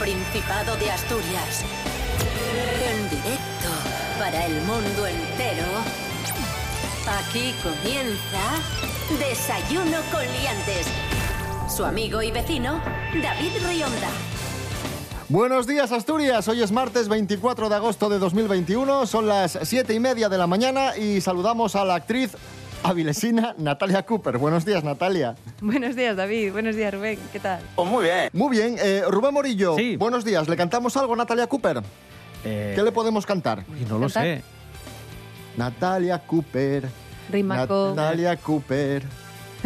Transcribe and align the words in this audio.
Principado 0.00 0.76
de 0.76 0.90
Asturias. 0.90 1.62
En 2.90 3.10
directo 3.10 3.68
para 4.18 4.46
el 4.46 4.54
mundo 4.62 5.06
entero. 5.06 5.66
Aquí 7.06 7.54
comienza 7.62 8.40
Desayuno 9.18 9.98
con 10.10 10.22
Liantes. 10.22 10.86
Su 11.68 11.84
amigo 11.84 12.22
y 12.22 12.30
vecino, 12.30 12.80
David 13.22 13.52
Rionda. 13.68 14.08
Buenos 15.28 15.66
días 15.66 15.92
Asturias, 15.92 16.48
hoy 16.48 16.62
es 16.62 16.72
martes 16.72 17.08
24 17.08 17.68
de 17.68 17.74
agosto 17.76 18.08
de 18.08 18.18
2021, 18.18 19.06
son 19.06 19.28
las 19.28 19.58
7 19.62 19.94
y 19.94 20.00
media 20.00 20.28
de 20.28 20.38
la 20.38 20.48
mañana 20.48 20.96
y 20.96 21.20
saludamos 21.20 21.76
a 21.76 21.84
la 21.84 21.94
actriz 21.96 22.32
avilesina 22.90 23.54
Natalia 23.58 24.02
Cooper. 24.04 24.36
Buenos 24.38 24.64
días 24.64 24.82
Natalia. 24.84 25.34
Buenos 25.60 25.94
días 25.96 26.16
David, 26.16 26.52
buenos 26.52 26.74
días 26.76 26.92
Rubén, 26.92 27.18
¿qué 27.32 27.40
tal? 27.40 27.60
Pues 27.76 27.88
muy 27.88 28.04
bien. 28.04 28.30
Muy 28.32 28.50
bien, 28.56 28.76
eh, 28.80 29.02
Rubén 29.08 29.32
Morillo, 29.32 29.76
Sí. 29.76 29.96
buenos 29.96 30.24
días, 30.24 30.48
¿le 30.48 30.56
cantamos 30.56 30.96
algo 30.96 31.14
a 31.14 31.16
Natalia 31.16 31.46
Cooper? 31.46 31.82
Eh, 32.44 32.72
¿Qué 32.74 32.82
le 32.82 32.90
podemos 32.92 33.24
cantar? 33.26 33.64
uy, 33.68 33.80
no 33.88 33.94
lo 33.98 34.06
¿Cantar? 34.06 34.24
sé. 34.24 34.42
Natalia 35.56 36.18
Cooper. 36.18 36.88
Rima 37.30 37.66
con- 37.66 37.94
Natalia 37.96 38.36
Cooper. 38.36 39.02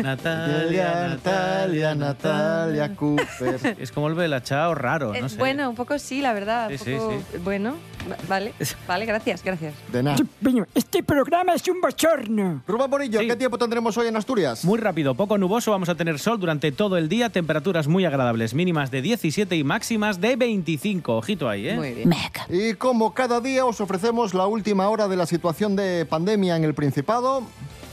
Natalia, 0.03 1.09
Natalia, 1.09 1.95
Natalia 1.95 2.95
Cooper. 2.97 3.77
Es 3.79 3.93
como 3.93 4.09
el 4.09 4.15
velachao 4.15 4.74
raro, 4.74 5.15
Eh, 5.15 5.21
no 5.23 5.29
sé. 5.29 5.37
Bueno, 5.38 5.68
un 5.71 5.77
poco 5.77 5.99
sí, 5.99 6.21
la 6.21 6.32
verdad. 6.32 6.71
un 6.71 6.79
Sí, 6.79 6.85
sí, 6.85 6.95
poco- 6.96 7.13
sí. 7.32 7.38
Bueno, 7.45 7.74
va- 8.10 8.16
vale, 8.29 8.55
vale, 8.88 9.07
gracias, 9.07 9.43
gracias. 9.43 9.74
De 9.93 10.02
nada. 10.02 10.16
Bueno, 10.41 10.66
este 10.74 11.02
programa 11.02 11.55
es 11.55 11.66
un 11.68 11.80
bochorno. 11.80 12.63
Rubén 12.66 12.91
Morillo, 12.91 13.21
Sí. 13.21 13.27
¿qué 13.29 13.37
tiempo 13.37 13.59
tendremos 13.59 13.96
hoy 13.96 14.09
en 14.09 14.16
Asturias? 14.16 14.65
Muy 14.65 14.79
rápido, 14.79 15.15
poco 15.15 15.38
nuboso, 15.38 15.71
vamos 15.71 15.88
a 15.88 15.95
tener 15.95 16.18
sol 16.18 16.38
durante 16.40 16.73
todo 16.73 16.96
el 16.96 17.09
día, 17.09 17.30
temperaturas 17.30 17.88
muy 17.88 18.05
agradables, 18.05 18.55
mínimas 18.55 18.90
de 18.90 19.02
17 19.02 19.57
y 19.57 19.65
máximas 19.65 20.21
de 20.21 20.37
25. 20.37 21.16
Ojito 21.16 21.49
ahí, 21.49 21.68
¿eh? 21.68 21.74
Muy 21.77 21.93
bien. 21.95 22.13
Y 22.49 22.74
como 22.74 23.15
cada 23.15 23.40
día 23.40 23.65
os 23.65 23.80
ofrecemos 23.80 24.35
la 24.35 24.46
última 24.46 24.88
hora 24.88 25.09
de 25.09 25.16
la 25.16 25.27
situación 25.27 25.77
de 25.77 26.07
pandemia 26.07 26.57
en 26.57 26.65
el 26.65 26.74
Principado. 26.74 27.43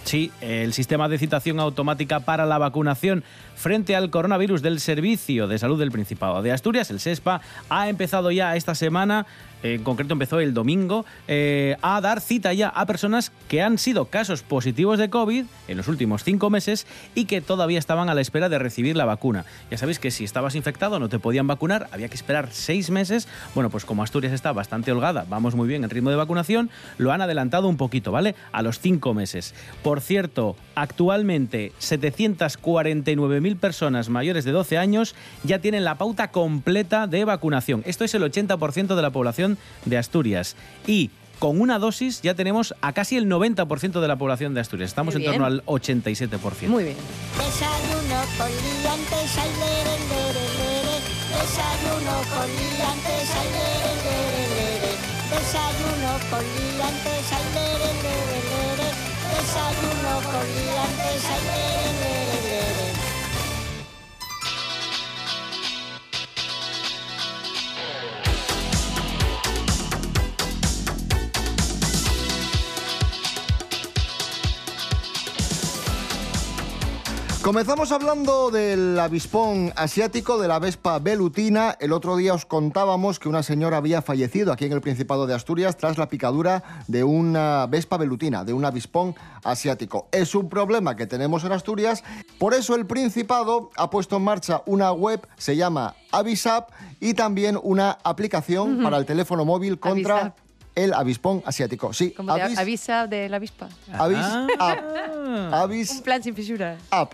Sí, 0.04 0.32
el 0.42 0.74
sistema 0.74 1.08
de 1.08 1.18
citación 1.18 1.60
automática 1.60 2.22
para 2.22 2.46
la 2.46 2.58
vacunación 2.58 3.24
frente 3.56 3.96
al 3.96 4.10
coronavirus 4.10 4.62
del 4.62 4.80
Servicio 4.80 5.48
de 5.48 5.60
Salud 5.60 5.80
del 5.80 5.92
Principado 5.92 6.42
de 6.42 6.52
Asturias, 6.52 6.90
el 6.90 7.00
SESPA, 7.00 7.42
ha 7.70 7.88
empezado 7.88 8.32
ya 8.32 8.56
esta 8.56 8.76
semana, 8.76 9.26
en 9.64 9.84
concreto 9.84 10.14
empezó 10.14 10.40
el 10.40 10.54
domingo, 10.54 11.06
eh, 11.28 11.78
a 11.82 12.02
dar 12.02 12.22
cita 12.22 12.54
ya 12.54 12.70
a 12.70 12.86
personas 12.86 13.32
que 13.48 13.62
han 13.62 13.78
sido 13.78 14.06
casos 14.06 14.44
positivos 14.44 14.98
de 15.00 15.10
COVID 15.10 15.46
en 15.68 15.78
los 15.78 15.88
últimos 15.88 16.24
cinco 16.24 16.50
meses 16.50 16.88
y 17.16 17.26
que 17.26 17.42
todavía 17.42 17.80
estaban 17.80 18.10
a 18.10 18.16
la 18.16 18.22
espera 18.22 18.50
de 18.50 18.60
recibir 18.60 18.96
la 18.96 19.06
vacuna. 19.06 19.46
Ya 19.70 19.78
sabéis 19.78 20.00
que 20.00 20.12
si 20.12 20.24
estabas 20.24 20.56
infectado 20.56 21.00
no 21.00 21.10
te 21.10 21.20
podían 21.20 21.48
vacunar, 21.48 21.88
había 21.92 22.08
que 22.08 22.16
esperar 22.16 22.50
seis 22.52 22.90
meses. 22.90 23.28
Bueno, 23.56 23.70
pues 23.70 23.86
como 23.86 24.04
Asturias 24.04 24.34
está 24.34 24.52
bastante 24.52 24.92
holgada, 24.92 25.26
vamos 25.30 25.56
muy 25.56 25.68
bien 25.68 25.84
en 25.84 25.90
ritmo 25.90 26.10
de 26.10 26.16
vacunación, 26.16 26.70
lo 26.98 27.12
han 27.12 27.22
adelantado 27.22 27.68
un 27.68 27.78
poquito, 27.78 28.12
¿vale? 28.12 28.36
A 28.52 28.62
los 28.62 28.80
cinco 28.80 29.14
meses. 29.14 29.54
Por 29.84 30.02
cierto, 30.02 30.56
actualmente 30.76 31.72
749.000 31.80 33.58
personas 33.58 34.10
mayores 34.10 34.46
de 34.46 34.52
12 34.52 34.78
años 34.78 35.16
ya 35.44 35.60
tienen 35.60 35.84
la 35.84 35.96
pauta 35.96 36.32
completa 36.32 37.08
de 37.08 37.26
vacunación. 37.26 37.84
Esto 37.86 38.04
es 38.04 38.14
el 38.16 38.24
80% 38.24 38.96
de 38.96 39.02
la 39.02 39.12
población 39.12 39.51
de 39.86 39.98
Asturias. 39.98 40.56
Y 40.88 41.12
con 41.40 41.60
una 41.60 41.80
dosis 41.80 42.22
ya 42.22 42.36
tenemos 42.36 42.76
a 42.82 42.94
casi 42.94 43.18
el 43.18 43.26
90% 43.28 44.00
de 44.00 44.08
la 44.08 44.16
población 44.16 44.54
de 44.54 44.62
Asturias. 44.62 44.92
Estamos 44.92 45.16
en 45.16 45.26
torno 45.26 45.46
al 45.46 45.66
87%. 45.66 46.68
Muy 46.68 46.84
bien. 46.84 46.98
Desayuno 47.36 48.22
con 48.38 48.48
liantes, 48.48 49.38
ay, 49.42 49.50
lere, 49.58 49.96
lere, 50.06 50.46
lere. 50.62 50.96
Desayuno 51.34 52.16
con 52.30 52.46
liantes, 52.46 53.30
ay, 53.42 53.48
lere, 53.58 53.92
lere, 54.06 54.44
lere. 54.54 54.92
Desayuno 55.34 56.12
con 56.30 56.44
liantes, 56.46 57.26
ay, 57.34 57.46
lere, 57.58 57.90
lere, 58.06 58.40
lere. 58.52 58.88
Desayuno 59.34 60.14
con 60.30 60.46
liantes, 60.46 61.26
ay, 61.26 61.42
lere. 61.50 62.21
Comenzamos 77.42 77.92
hablando 77.92 78.52
del 78.52 79.00
avispón 79.00 79.74
asiático, 79.76 80.38
de 80.38 80.48
la 80.48 80.60
Vespa 80.60 81.00
velutina. 81.00 81.76
El 81.80 81.92
otro 81.92 82.16
día 82.16 82.36
os 82.36 82.46
contábamos 82.46 83.18
que 83.18 83.30
una 83.30 83.42
señora 83.42 83.78
había 83.78 84.04
fallecido 84.04 84.54
aquí 84.54 84.66
en 84.66 84.74
el 84.74 84.82
Principado 84.82 85.26
de 85.26 85.34
Asturias 85.34 85.76
tras 85.76 85.98
la 85.98 86.08
picadura 86.08 86.84
de 86.88 87.04
una 87.04 87.66
Vespa 87.66 87.98
velutina, 87.98 88.44
de 88.44 88.54
un 88.54 88.64
avispón 88.64 89.16
asiático. 89.44 90.08
Es 90.12 90.36
un 90.36 90.50
problema 90.50 90.96
que 90.96 91.08
tenemos 91.08 91.44
en 91.44 91.52
Asturias, 91.52 92.04
por 92.38 92.54
eso 92.54 92.76
el 92.76 92.86
Principado 92.86 93.72
ha 93.76 93.90
puesto 93.90 94.18
en 94.18 94.24
marcha 94.24 94.62
una 94.68 94.92
web, 94.92 95.28
se 95.36 95.56
llama 95.56 95.96
Avisap, 96.12 96.70
y 97.00 97.16
también 97.16 97.60
una 97.64 97.98
aplicación 98.04 98.84
para 98.84 98.98
el 98.98 99.08
teléfono 99.08 99.46
móvil 99.46 99.80
contra 99.80 100.16
Avisap. 100.16 100.51
El 100.76 100.94
avispón 100.94 101.44
asiático. 101.46 101.94
Sí, 101.94 102.12
Como 102.12 102.34
de 102.34 102.42
Avis, 102.42 102.58
avisa 102.58 103.08
de 103.08 103.30
la 103.30 103.38
avispa. 103.38 103.68
Avis 103.94 104.18
Ah. 104.60 105.50
Avis 105.64 105.92
Un 105.92 106.02
plan 106.02 106.24
sin 106.24 106.36
fisuras. 106.36 106.82
App. 106.92 107.14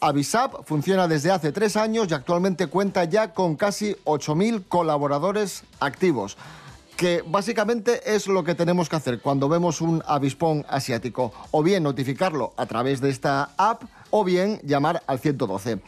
Avisap 0.00 0.64
funciona 0.64 1.08
desde 1.08 1.30
hace 1.32 1.50
tres 1.50 1.76
años 1.76 2.06
y 2.10 2.14
actualmente 2.14 2.68
cuenta 2.68 3.02
ya 3.04 3.32
con 3.34 3.56
casi 3.56 3.96
8.000 4.04 4.64
colaboradores 4.68 5.64
activos. 5.80 6.36
Que 6.96 7.22
básicamente 7.26 8.14
es 8.14 8.26
lo 8.26 8.42
que 8.44 8.54
tenemos 8.54 8.88
que 8.88 8.96
hacer 8.96 9.20
cuando 9.20 9.48
vemos 9.48 9.80
un 9.80 10.02
avispón 10.06 10.64
asiático. 10.68 11.32
O 11.50 11.62
bien 11.62 11.82
notificarlo 11.82 12.52
a 12.56 12.66
través 12.66 13.00
de 13.00 13.10
esta 13.10 13.50
app 13.56 13.82
o 14.10 14.24
bien 14.24 14.60
llamar 14.62 15.02
al 15.06 15.18
112. 15.18 15.78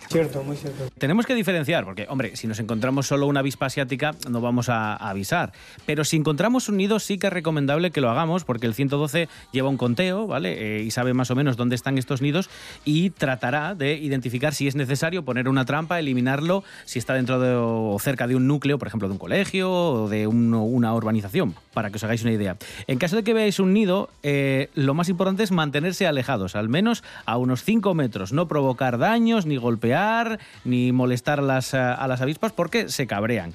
Tenemos 0.99 1.27
que 1.27 1.35
diferenciar, 1.35 1.85
porque, 1.85 2.07
hombre, 2.09 2.37
si 2.37 2.47
nos 2.47 2.59
encontramos 2.61 3.07
solo 3.07 3.27
una 3.27 3.41
avispa 3.41 3.67
asiática, 3.67 4.15
no 4.29 4.41
vamos 4.41 4.69
a, 4.69 4.95
a 4.95 5.11
avisar. 5.11 5.53
Pero 5.87 6.05
si 6.05 6.17
encontramos 6.17 6.69
un 6.69 6.77
nido, 6.77 6.99
sí 6.99 7.19
que 7.19 7.29
es 7.29 7.33
recomendable 7.33 7.91
que 7.91 8.01
lo 8.01 8.11
hagamos, 8.11 8.45
porque 8.45 8.67
el 8.67 8.75
112 8.75 9.29
lleva 9.53 9.69
un 9.69 9.77
conteo, 9.77 10.27
¿vale? 10.27 10.79
Eh, 10.79 10.83
y 10.83 10.91
sabe 10.91 11.15
más 11.15 11.31
o 11.31 11.35
menos 11.35 11.57
dónde 11.57 11.75
están 11.77 11.99
estos 11.99 12.21
nidos 12.23 12.51
y 12.85 13.11
tratará 13.11 13.75
de 13.75 13.95
identificar 13.95 14.55
si 14.55 14.69
es 14.69 14.77
necesario 14.77 15.25
poner 15.25 15.49
una 15.49 15.65
trampa, 15.65 15.99
eliminarlo, 15.99 16.65
si 16.85 16.99
está 16.99 17.15
dentro 17.15 17.41
de, 17.41 17.55
o 17.55 17.97
cerca 18.01 18.27
de 18.27 18.37
un 18.37 18.47
núcleo, 18.47 18.79
por 18.79 18.89
ejemplo, 18.89 19.09
de 19.09 19.13
un 19.13 19.19
colegio 19.19 19.71
o 19.73 20.09
de 20.09 20.27
un- 20.27 20.53
una 20.55 20.95
urbanización, 20.95 21.55
para 21.73 21.91
que 21.91 21.97
os 21.97 22.05
hagáis 22.05 22.23
una 22.23 22.33
idea. 22.33 22.57
En 22.87 22.99
caso 22.99 23.17
de 23.17 23.23
que 23.25 23.35
veáis 23.35 23.59
un 23.61 23.73
nido, 23.73 24.09
eh, 24.23 24.69
lo 24.75 24.95
más 24.95 25.09
importante 25.09 25.43
es 25.43 25.51
mantenerse 25.53 26.07
alejados, 26.07 26.57
al 26.57 26.69
menos 26.69 27.03
a 27.27 27.37
unos 27.37 27.63
5 27.65 27.95
metros, 27.95 28.10
no 28.33 28.49
provocar 28.49 28.99
daños, 28.99 29.47
ni 29.47 29.57
golpear, 29.57 30.39
ni 30.65 30.93
molestar 30.93 31.39
a 31.41 31.43
las, 31.43 31.75
a, 31.75 31.95
a 31.95 32.09
las 32.09 32.21
avispas, 32.21 32.53
porque 32.53 32.89
se 32.89 33.07
cabrean. 33.07 33.55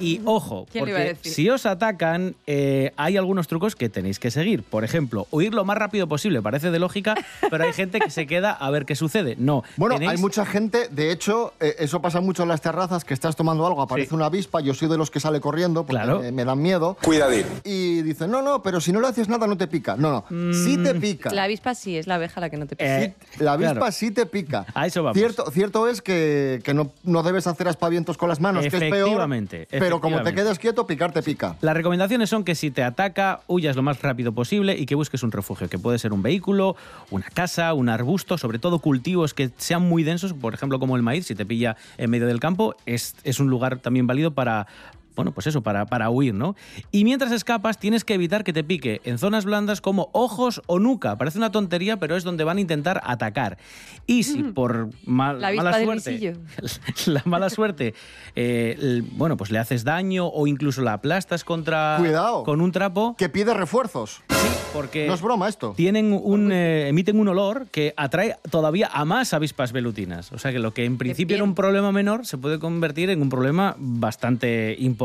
Y 0.00 0.20
ojo, 0.24 0.66
¿Quién 0.72 0.84
lo 0.84 0.90
iba 0.90 1.00
a 1.00 1.04
porque 1.14 1.28
si 1.28 1.48
os 1.50 1.66
atacan, 1.66 2.34
eh, 2.46 2.92
hay 2.96 3.16
algunos 3.16 3.46
trucos 3.48 3.76
que 3.76 3.88
tenéis 3.88 4.18
que 4.18 4.30
seguir. 4.30 4.62
Por 4.62 4.84
ejemplo, 4.84 5.26
huir 5.30 5.54
lo 5.54 5.64
más 5.64 5.76
rápido 5.78 6.06
posible, 6.08 6.42
parece 6.42 6.70
de 6.70 6.78
lógica, 6.78 7.14
pero 7.50 7.64
hay 7.64 7.72
gente 7.72 8.00
que 8.00 8.10
se 8.10 8.26
queda 8.26 8.52
a 8.52 8.70
ver 8.70 8.84
qué 8.86 8.96
sucede. 8.96 9.36
No, 9.38 9.62
Bueno, 9.76 9.96
tenéis- 9.96 10.10
hay 10.10 10.16
mucha 10.18 10.44
gente, 10.46 10.88
de 10.90 11.12
hecho, 11.12 11.52
eh, 11.60 11.76
eso 11.78 12.00
pasa 12.00 12.20
mucho 12.20 12.42
en 12.42 12.48
las 12.48 12.60
terrazas, 12.60 13.04
que 13.04 13.14
estás 13.14 13.36
tomando 13.36 13.66
algo, 13.66 13.82
aparece 13.82 14.08
Sí. 14.10 14.14
una 14.14 14.26
avispa, 14.26 14.60
yo 14.60 14.74
soy 14.74 14.88
de 14.88 14.96
los 14.98 15.10
que 15.10 15.20
sale 15.20 15.40
corriendo 15.40 15.84
porque 15.86 16.02
Claro. 16.02 16.20
me, 16.20 16.32
me 16.32 16.44
dan 16.44 16.60
miedo. 16.60 16.96
Cuidadín. 17.02 17.44
Y 17.64 18.02
dicen, 18.02 18.30
no, 18.30 18.42
no, 18.42 18.62
pero 18.62 18.80
si 18.80 18.92
no 18.92 19.00
le 19.00 19.08
haces 19.08 19.28
nada 19.28 19.46
no 19.46 19.56
te 19.56 19.66
pica. 19.68 19.96
No, 19.96 20.24
no, 20.30 20.52
sí 20.54 20.76
te 20.82 20.94
pica. 20.94 21.32
La 21.32 21.44
avispa 21.44 21.74
sí, 21.74 21.96
es 21.96 22.06
la 22.06 22.16
abeja 22.16 22.40
la 22.40 22.50
que 22.50 22.56
no 22.56 22.66
te 22.66 22.76
pica. 22.76 22.98
Mm. 22.98 23.02
Eh, 23.02 23.14
La 23.38 23.52
avispa 23.52 23.74
claro. 23.74 23.92
sí 23.92 24.10
te 24.10 24.26
pica. 24.26 24.66
A 24.74 24.86
eso 24.86 25.02
vamos. 25.02 25.16
Cierto, 25.18 25.50
cierto 25.50 25.88
es 25.88 26.02
que, 26.02 26.60
que 26.64 26.74
no, 26.74 26.90
no 27.04 27.22
debes 27.22 27.46
hacer 27.46 27.68
aspavientos 27.68 28.16
con 28.16 28.28
las 28.28 28.40
manos, 28.40 28.62
que 28.62 28.68
es 28.68 28.72
peor. 28.74 28.94
Efectivamente, 28.94 29.66
Pero 29.82 30.00
como 30.00 30.22
te 30.22 30.32
quedes 30.32 30.58
quieto, 30.58 30.86
picar 30.86 31.12
te 31.12 31.22
pica. 31.22 31.56
Las 31.60 31.74
recomendaciones 31.74 32.30
son 32.30 32.44
que 32.44 32.54
si 32.54 32.70
te 32.70 32.84
ataca, 32.84 33.40
huyas 33.48 33.74
lo 33.74 33.82
más 33.82 34.00
rápido 34.00 34.32
posible 34.32 34.76
y 34.78 34.86
que 34.86 34.94
busques 34.94 35.22
un 35.24 35.32
refugio, 35.32 35.68
que 35.68 35.78
puede 35.78 35.98
ser 35.98 36.12
un 36.12 36.22
vehículo, 36.22 36.76
una 37.10 37.26
casa, 37.26 37.74
un 37.74 37.88
arbusto, 37.88 38.38
sobre 38.38 38.58
todo 38.58 38.78
cultivos 38.78 39.34
que 39.34 39.50
sean 39.56 39.82
muy 39.82 40.04
densos, 40.04 40.34
por 40.34 40.54
ejemplo 40.54 40.78
como 40.78 40.94
el 40.96 41.02
maíz, 41.02 41.26
si 41.26 41.34
te 41.34 41.44
pilla 41.44 41.76
en 41.98 42.10
medio 42.10 42.26
del 42.26 42.38
campo, 42.38 42.76
es, 42.86 43.16
es 43.24 43.40
un 43.40 43.50
lugar 43.50 43.78
también 43.78 44.06
válido 44.06 44.34
para, 44.34 44.68
bueno, 45.16 45.32
pues 45.32 45.46
eso, 45.46 45.62
para, 45.62 45.86
para 45.86 46.10
huir, 46.10 46.34
¿no? 46.34 46.56
Y 46.90 47.04
mientras 47.04 47.32
escapas 47.32 47.78
tienes 47.78 48.04
que 48.04 48.14
evitar 48.14 48.44
que 48.44 48.52
te 48.52 48.64
pique 48.64 49.00
en 49.04 49.18
zonas 49.18 49.44
blandas 49.44 49.80
como 49.80 50.08
ojos 50.12 50.62
o 50.66 50.78
nuca. 50.78 51.16
Parece 51.16 51.38
una 51.38 51.50
tontería, 51.52 51.98
pero 51.98 52.16
es 52.16 52.24
donde 52.24 52.44
van 52.44 52.58
a 52.58 52.60
intentar 52.60 53.00
atacar. 53.04 53.58
Y 54.06 54.22
si 54.24 54.42
por 54.42 54.90
mal- 55.06 55.40
La 55.40 55.52
mala 55.52 55.82
suerte, 55.84 56.36
la 57.06 57.22
mala 57.24 57.50
suerte, 57.50 57.94
eh, 58.34 58.76
el- 58.80 59.02
bueno, 59.02 59.36
pues 59.36 59.50
le 59.50 59.58
haces 59.58 59.84
daño 59.84 60.26
o 60.26 60.46
incluso 60.46 60.82
la 60.82 60.94
aplastas 60.94 61.44
contra 61.44 61.96
Cuidado. 61.98 62.44
con 62.44 62.60
un 62.60 62.72
trapo, 62.72 63.14
Que 63.16 63.28
pide 63.28 63.54
refuerzos. 63.54 64.22
sí, 64.30 64.48
porque 64.72 65.06
No 65.06 65.14
es 65.14 65.20
broma 65.22 65.48
esto. 65.48 65.74
tienen 65.76 66.12
un, 66.12 66.50
eh, 66.52 66.88
emiten 66.88 67.18
un 67.20 67.28
olor 67.28 67.66
que 67.70 67.94
atrae 67.96 68.36
todavía 68.50 68.88
a 68.92 69.04
más 69.04 69.32
avispas 69.34 69.72
velutinas. 69.72 70.32
O 70.32 70.38
sea 70.38 70.52
que 70.52 70.58
lo 70.58 70.72
que 70.74 70.84
en 70.84 70.98
principio 70.98 71.36
era 71.36 71.44
un 71.44 71.54
problema 71.54 71.92
menor 71.92 72.26
se 72.26 72.38
puede 72.38 72.58
convertir 72.58 73.10
en 73.10 73.22
un 73.22 73.28
problema 73.28 73.76
bastante 73.78 74.74
importante. 74.78 75.01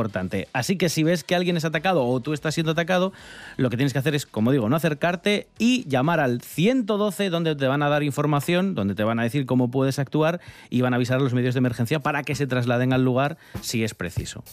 Así 0.53 0.77
que 0.77 0.89
si 0.89 1.03
ves 1.03 1.23
que 1.23 1.35
alguien 1.35 1.57
es 1.57 1.65
atacado 1.65 2.05
o 2.05 2.19
tú 2.19 2.33
estás 2.33 2.53
siendo 2.53 2.73
atacado, 2.73 3.13
lo 3.57 3.69
que 3.69 3.77
tienes 3.77 3.93
que 3.93 3.99
hacer 3.99 4.15
es, 4.15 4.25
como 4.25 4.51
digo, 4.51 4.69
no 4.69 4.75
acercarte 4.75 5.47
y 5.57 5.87
llamar 5.87 6.19
al 6.19 6.41
112 6.41 7.29
donde 7.29 7.55
te 7.55 7.67
van 7.67 7.81
a 7.81 7.89
dar 7.89 8.03
información, 8.03 8.75
donde 8.75 8.95
te 8.95 9.03
van 9.03 9.19
a 9.19 9.23
decir 9.23 9.45
cómo 9.45 9.71
puedes 9.71 9.99
actuar 9.99 10.39
y 10.69 10.81
van 10.81 10.93
a 10.93 10.97
avisar 10.97 11.19
a 11.19 11.23
los 11.23 11.33
medios 11.33 11.55
de 11.55 11.59
emergencia 11.59 11.99
para 11.99 12.23
que 12.23 12.35
se 12.35 12.47
trasladen 12.47 12.93
al 12.93 13.03
lugar 13.03 13.37
si 13.61 13.83
es 13.83 13.93
preciso. 13.93 14.43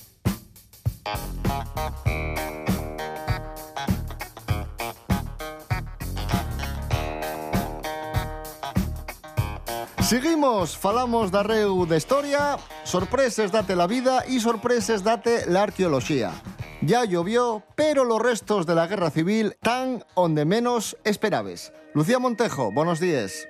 Seguimos, 10.04 10.76
falamos 10.76 11.30
da 11.30 11.42
reu 11.42 11.86
de 11.86 11.96
historia, 11.96 12.58
sorpreses 12.94 13.50
date 13.50 13.74
la 13.74 13.88
vida 13.88 14.22
y 14.28 14.38
sorpreses 14.38 15.02
date 15.02 15.46
la 15.48 15.64
arqueología. 15.64 16.30
Ya 16.80 17.04
llovió, 17.04 17.64
pero 17.74 18.04
los 18.04 18.22
restos 18.22 18.66
de 18.66 18.76
la 18.76 18.86
guerra 18.86 19.10
civil 19.10 19.56
tan 19.60 20.04
onde 20.14 20.44
menos 20.44 20.96
esperabes. 21.02 21.72
Lucía 21.92 22.20
Montejo, 22.20 22.70
buenos 22.70 23.00
días. 23.00 23.48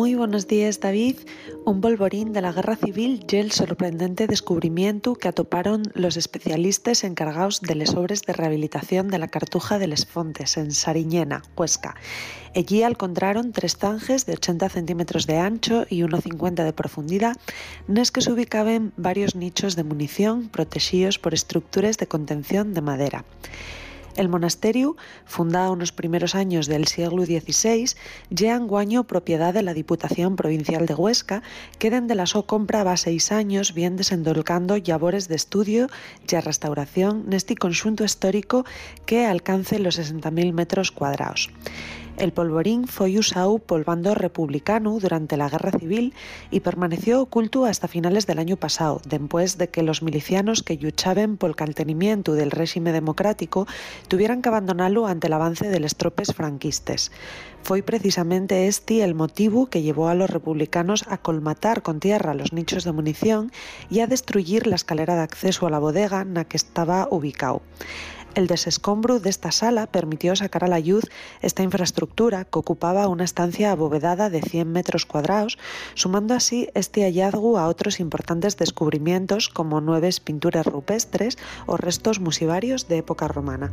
Muy 0.00 0.14
buenos 0.14 0.46
días, 0.46 0.80
David. 0.80 1.16
Un 1.66 1.82
polvorín 1.82 2.32
de 2.32 2.40
la 2.40 2.52
Guerra 2.52 2.74
Civil 2.74 3.22
y 3.30 3.36
el 3.36 3.52
sorprendente 3.52 4.26
descubrimiento 4.26 5.14
que 5.14 5.28
atoparon 5.28 5.82
los 5.92 6.16
especialistas 6.16 7.04
encargados 7.04 7.60
de 7.60 7.74
las 7.74 7.94
obras 7.94 8.22
de 8.22 8.32
rehabilitación 8.32 9.08
de 9.08 9.18
la 9.18 9.28
Cartuja 9.28 9.78
de 9.78 9.88
les 9.88 10.06
Fontes 10.06 10.56
en 10.56 10.72
Sariñena, 10.72 11.42
Huesca. 11.54 11.96
Allí 12.56 12.82
encontraron 12.82 13.52
tres 13.52 13.76
tanques 13.76 14.24
de 14.24 14.32
80 14.32 14.70
centímetros 14.70 15.26
de 15.26 15.36
ancho 15.36 15.84
y 15.90 16.00
1,50 16.00 16.64
de 16.64 16.72
profundidad, 16.72 17.36
nes 17.86 18.10
que 18.10 18.22
se 18.22 18.32
ubicaban 18.32 18.94
varios 18.96 19.34
nichos 19.34 19.76
de 19.76 19.84
munición 19.84 20.48
protegidos 20.48 21.18
por 21.18 21.34
estructuras 21.34 21.98
de 21.98 22.06
contención 22.06 22.72
de 22.72 22.80
madera. 22.80 23.26
El 24.16 24.28
monasterio, 24.28 24.96
fundado 25.24 25.72
en 25.72 25.80
los 25.80 25.92
primeros 25.92 26.34
años 26.34 26.66
del 26.66 26.86
siglo 26.86 27.24
XVI, 27.24 27.94
ya 28.30 28.54
anguaño 28.54 29.04
propiedad 29.04 29.54
de 29.54 29.62
la 29.62 29.74
Diputación 29.74 30.36
Provincial 30.36 30.86
de 30.86 30.94
Huesca, 30.94 31.42
que 31.78 31.90
dende 31.90 32.14
la 32.14 32.26
so 32.26 32.46
compra 32.46 32.84
va 32.84 32.96
seis 32.96 33.32
años 33.32 33.74
bien 33.74 33.96
desendolcando 33.96 34.76
labores 34.76 35.28
de 35.28 35.36
estudio 35.36 35.88
y 36.30 36.36
restauración 36.36 37.24
neste 37.30 37.54
conjunto 37.56 38.04
histórico 38.04 38.64
que 39.06 39.24
alcance 39.24 39.78
los 39.78 39.98
60.000 39.98 40.52
metros 40.52 40.90
cuadrados. 40.90 41.48
El 42.20 42.34
polvorín 42.34 42.84
foi 42.84 43.16
usado 43.16 43.56
pol 43.56 43.80
bando 43.80 44.12
republicano 44.12 45.00
durante 45.00 45.40
la 45.40 45.48
Guerra 45.48 45.72
Civil 45.72 46.12
y 46.50 46.60
permaneció 46.60 47.22
oculto 47.22 47.64
hasta 47.64 47.88
finales 47.88 48.26
del 48.26 48.38
año 48.38 48.58
pasado, 48.58 49.00
después 49.08 49.56
de 49.56 49.70
que 49.70 49.82
los 49.82 50.02
milicianos 50.02 50.62
que 50.62 50.76
luchaban 50.76 51.38
por 51.38 51.48
el 51.48 51.56
caltenimiento 51.56 52.34
del 52.34 52.50
régimen 52.50 52.92
democrático 52.92 53.66
tuvieran 54.08 54.42
que 54.42 54.50
abandonarlo 54.50 55.06
ante 55.06 55.28
el 55.28 55.32
avance 55.32 55.70
de 55.70 55.80
las 55.80 55.96
tropes 55.96 56.34
franquistas. 56.34 57.10
Fue 57.62 57.82
precisamente 57.82 58.66
este 58.68 59.02
el 59.02 59.14
motivo 59.14 59.70
que 59.70 59.80
llevó 59.80 60.08
a 60.08 60.14
los 60.14 60.28
republicanos 60.28 61.06
a 61.08 61.16
colmatar 61.16 61.80
con 61.80 62.00
tierra 62.00 62.34
los 62.34 62.52
nichos 62.52 62.84
de 62.84 62.92
munición 62.92 63.50
y 63.88 64.00
a 64.00 64.06
destruir 64.06 64.66
la 64.66 64.76
escalera 64.76 65.14
de 65.14 65.22
acceso 65.22 65.66
a 65.66 65.70
la 65.70 65.78
bodega 65.78 66.20
en 66.20 66.34
la 66.34 66.44
que 66.44 66.58
estaba 66.58 67.08
ubicado. 67.10 67.62
El 68.34 68.46
desescombro 68.46 69.18
de 69.18 69.28
esta 69.28 69.50
sala 69.50 69.86
permitió 69.86 70.36
sacar 70.36 70.64
a 70.64 70.68
la 70.68 70.78
luz 70.78 71.04
esta 71.42 71.62
infraestructura 71.62 72.44
que 72.44 72.58
ocupaba 72.58 73.08
una 73.08 73.24
estancia 73.24 73.72
abovedada 73.72 74.30
de 74.30 74.40
100 74.40 74.70
metros 74.70 75.04
cuadrados, 75.04 75.58
sumando 75.94 76.34
así 76.34 76.68
este 76.74 77.02
hallazgo 77.02 77.58
a 77.58 77.66
otros 77.66 77.98
importantes 77.98 78.56
descubrimientos 78.56 79.48
como 79.48 79.80
nueves 79.80 80.20
pinturas 80.20 80.66
rupestres 80.66 81.38
o 81.66 81.76
restos 81.76 82.20
musivarios 82.20 82.88
de 82.88 82.98
época 82.98 83.26
romana. 83.26 83.72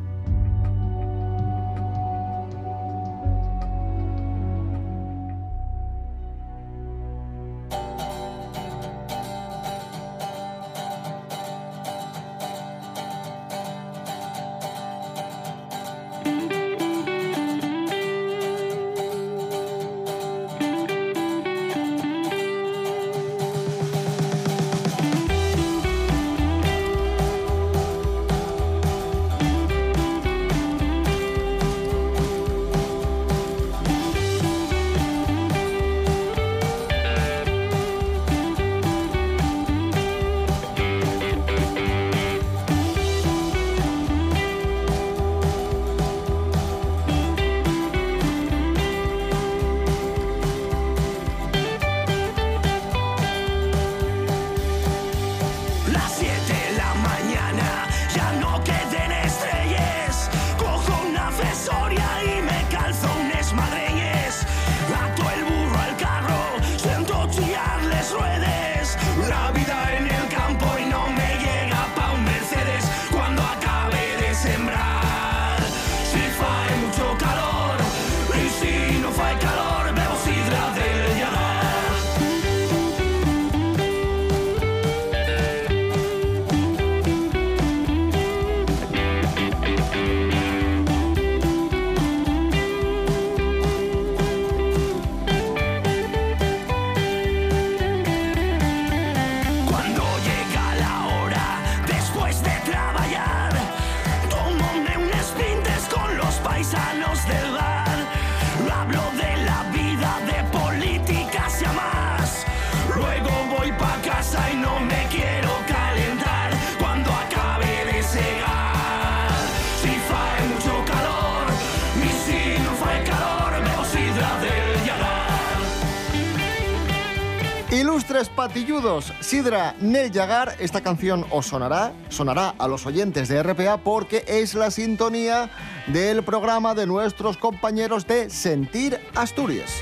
Ilustres 128.08 128.30
patilludos, 128.30 129.12
Sidra 129.20 129.76
Nel 129.82 130.10
Yagar, 130.14 130.56
esta 130.60 130.80
canción 130.80 131.26
os 131.30 131.48
sonará, 131.48 131.92
sonará 132.08 132.56
a 132.58 132.66
los 132.70 132.86
oyentes 132.86 133.28
de 133.28 133.44
RPA 133.44 133.80
porque 133.84 134.24
es 134.30 134.54
la 134.56 134.72
sintonía 134.72 135.50
del 135.88 136.24
programa 136.24 136.74
de 136.74 136.88
nuestros 136.88 137.36
compañeros 137.36 138.08
de 138.08 138.30
Sentir 138.30 138.98
Asturias. 139.14 139.82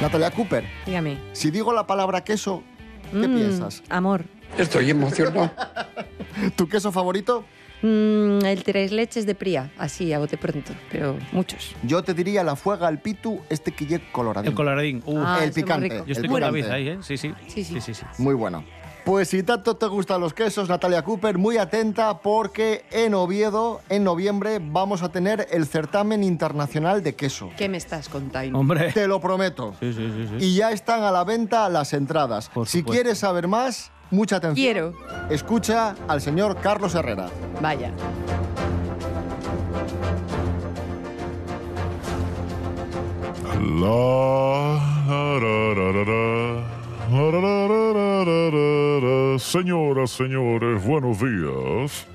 Natalia 0.00 0.30
Cooper, 0.30 0.64
Dígame. 0.86 1.18
si 1.32 1.50
digo 1.50 1.72
la 1.72 1.86
palabra 1.86 2.24
queso, 2.24 2.62
¿qué 3.10 3.28
Mm, 3.28 3.34
piensas? 3.36 3.82
Amor. 3.90 4.24
Estoy 4.56 4.90
emocionado. 4.90 5.50
¿Tu 6.56 6.68
queso 6.68 6.90
favorito? 6.90 7.44
Mm, 7.82 8.44
el 8.44 8.62
tres 8.62 8.92
leches 8.92 9.26
de 9.26 9.34
Pría, 9.34 9.70
así, 9.78 10.12
a 10.12 10.18
bote 10.18 10.36
pronto, 10.36 10.72
pero 10.90 11.16
muchos. 11.32 11.74
Yo 11.82 12.02
te 12.02 12.12
diría 12.14 12.44
la 12.44 12.56
fuega 12.56 12.86
al 12.88 13.00
pitu, 13.00 13.40
este 13.48 13.72
que 13.72 13.86
lleva 13.86 14.04
coloradín. 14.12 14.50
El 14.50 14.54
coloradín. 14.54 15.02
Uh, 15.06 15.18
Ah, 15.24 15.40
el 15.42 15.52
picante. 15.52 15.88
yo 15.88 16.04
el 16.04 16.10
estoy 16.10 16.28
con 16.28 16.36
picante. 16.38 16.60
David 16.62 16.70
ahí, 16.70 16.88
¿eh? 16.88 16.98
Sí, 17.02 17.16
sí. 17.16 17.32
Sí, 17.48 17.64
sí. 17.64 17.80
sí, 17.80 17.94
sí. 17.94 18.04
Muy 18.18 18.34
bueno. 18.34 18.64
Pues 19.04 19.28
si 19.28 19.42
tanto 19.42 19.76
te 19.76 19.86
gustan 19.86 20.20
los 20.20 20.34
quesos, 20.34 20.68
Natalia 20.68 21.02
Cooper, 21.02 21.38
muy 21.38 21.56
atenta 21.56 22.18
porque 22.20 22.84
en 22.90 23.14
Oviedo, 23.14 23.80
en 23.88 24.04
noviembre, 24.04 24.58
vamos 24.62 25.02
a 25.02 25.10
tener 25.10 25.48
el 25.50 25.66
certamen 25.66 26.22
internacional 26.22 27.02
de 27.02 27.14
queso. 27.14 27.48
¿Qué 27.56 27.66
me 27.70 27.78
estás 27.78 28.10
contando? 28.10 28.58
Hombre. 28.58 28.92
Te 28.92 29.08
lo 29.08 29.18
prometo. 29.18 29.74
Sí, 29.80 29.94
sí, 29.94 30.12
sí, 30.14 30.28
sí. 30.38 30.44
Y 30.44 30.54
ya 30.56 30.70
están 30.72 31.02
a 31.02 31.10
la 31.10 31.24
venta 31.24 31.66
las 31.70 31.94
entradas. 31.94 32.50
Por 32.50 32.68
si 32.68 32.80
supuesto. 32.80 32.92
quieres 33.02 33.18
saber 33.18 33.48
más, 33.48 33.90
mucha 34.10 34.36
atención. 34.36 34.54
Quiero. 34.54 34.94
Escucha 35.30 35.94
al 36.08 36.20
señor 36.20 36.56
Carlos 36.60 36.94
Herrera. 36.94 37.28
Vaya. 37.60 37.92
Señoras, 49.50 50.12
señores, 50.12 50.84
buenos 50.86 51.18
días. 51.18 52.06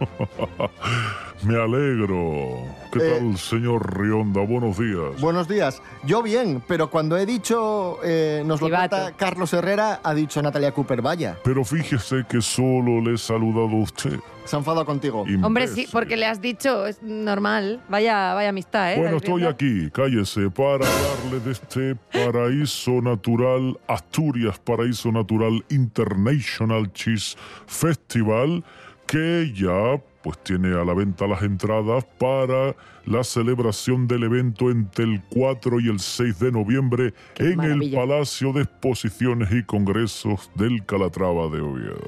Me 1.43 1.61
alegro. 1.61 2.63
¿Qué 2.91 2.99
Eh, 2.99 3.17
tal, 3.19 3.37
señor 3.37 3.99
Rionda? 3.99 4.41
Buenos 4.41 4.79
días. 4.79 5.19
Buenos 5.19 5.47
días. 5.47 5.81
Yo 6.03 6.23
bien, 6.23 6.63
pero 6.67 6.89
cuando 6.89 7.17
he 7.17 7.25
dicho, 7.25 7.99
eh, 8.03 8.41
nos 8.45 8.61
lo 8.61 8.69
cuenta 8.69 9.11
Carlos 9.17 9.53
Herrera, 9.53 9.99
ha 10.01 10.13
dicho 10.13 10.41
Natalia 10.41 10.71
Cooper, 10.71 11.01
vaya. 11.01 11.37
Pero 11.43 11.63
fíjese 11.65 12.25
que 12.27 12.41
solo 12.41 13.01
le 13.01 13.15
he 13.15 13.17
saludado 13.17 13.67
a 13.67 13.81
usted. 13.81 14.19
Se 14.45 14.55
ha 14.55 14.59
enfadado 14.59 14.85
contigo. 14.85 15.25
Hombre, 15.43 15.67
sí, 15.67 15.87
porque 15.91 16.15
le 16.17 16.25
has 16.25 16.39
dicho, 16.41 16.87
es 16.87 17.01
normal. 17.03 17.81
Vaya, 17.89 18.33
vaya 18.33 18.49
amistad, 18.49 18.93
¿eh? 18.93 18.97
Bueno, 18.99 19.17
estoy 19.17 19.43
aquí, 19.45 19.89
cállese, 19.91 20.49
para 20.49 20.85
hablarle 20.87 21.39
de 21.43 21.51
este 21.51 21.95
paraíso 22.13 23.01
natural, 23.01 23.77
Asturias 23.87 24.57
Paraíso 24.59 25.11
Natural 25.11 25.63
International 25.69 26.91
Cheese 26.93 27.35
Festival, 27.67 28.63
que 29.07 29.51
ya 29.53 29.99
pues 30.25 30.39
tiene 30.39 30.69
a 30.69 30.83
la 30.83 30.95
venta 30.95 31.27
las 31.27 31.43
entradas 31.43 32.03
para 32.17 32.75
la 33.05 33.23
celebración 33.23 34.07
del 34.07 34.23
evento 34.23 34.71
entre 34.71 35.03
el 35.03 35.21
4 35.29 35.79
y 35.81 35.87
el 35.87 35.99
6 35.99 36.39
de 36.39 36.51
noviembre 36.51 37.13
Qué 37.35 37.51
en 37.51 37.59
el. 37.61 37.91
Palacio 37.91 38.51
de 38.51 38.63
Exposiciones 38.63 39.51
y 39.51 39.61
Congresos 39.61 40.49
del 40.55 40.83
Calatrava 40.83 41.47
de 41.49 41.61
Oviedo. 41.61 41.99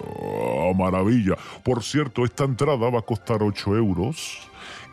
¡Ah, 0.68 0.76
maravilla! 0.76 1.36
Por 1.64 1.84
cierto, 1.84 2.26
esta 2.26 2.46
entrada 2.46 2.90
va 2.90 2.98
a 2.98 3.04
costar 3.04 3.44
8 3.44 3.78
euros 3.78 4.50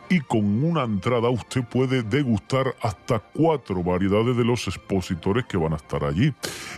y 0.07 0.19
con 0.19 0.63
una 0.63 0.83
entrada 0.83 1.29
usted 1.29 1.63
puede 1.63 2.03
degustar 2.03 2.75
hasta 2.81 3.17
cuatro 3.17 3.81
variedades 3.81 4.37
de 4.37 4.45
los 4.45 4.67
expositores 4.67 5.45
que 5.45 5.57
van 5.57 5.73
a 5.73 5.77
estar 5.77 6.03
allí. 6.03 6.31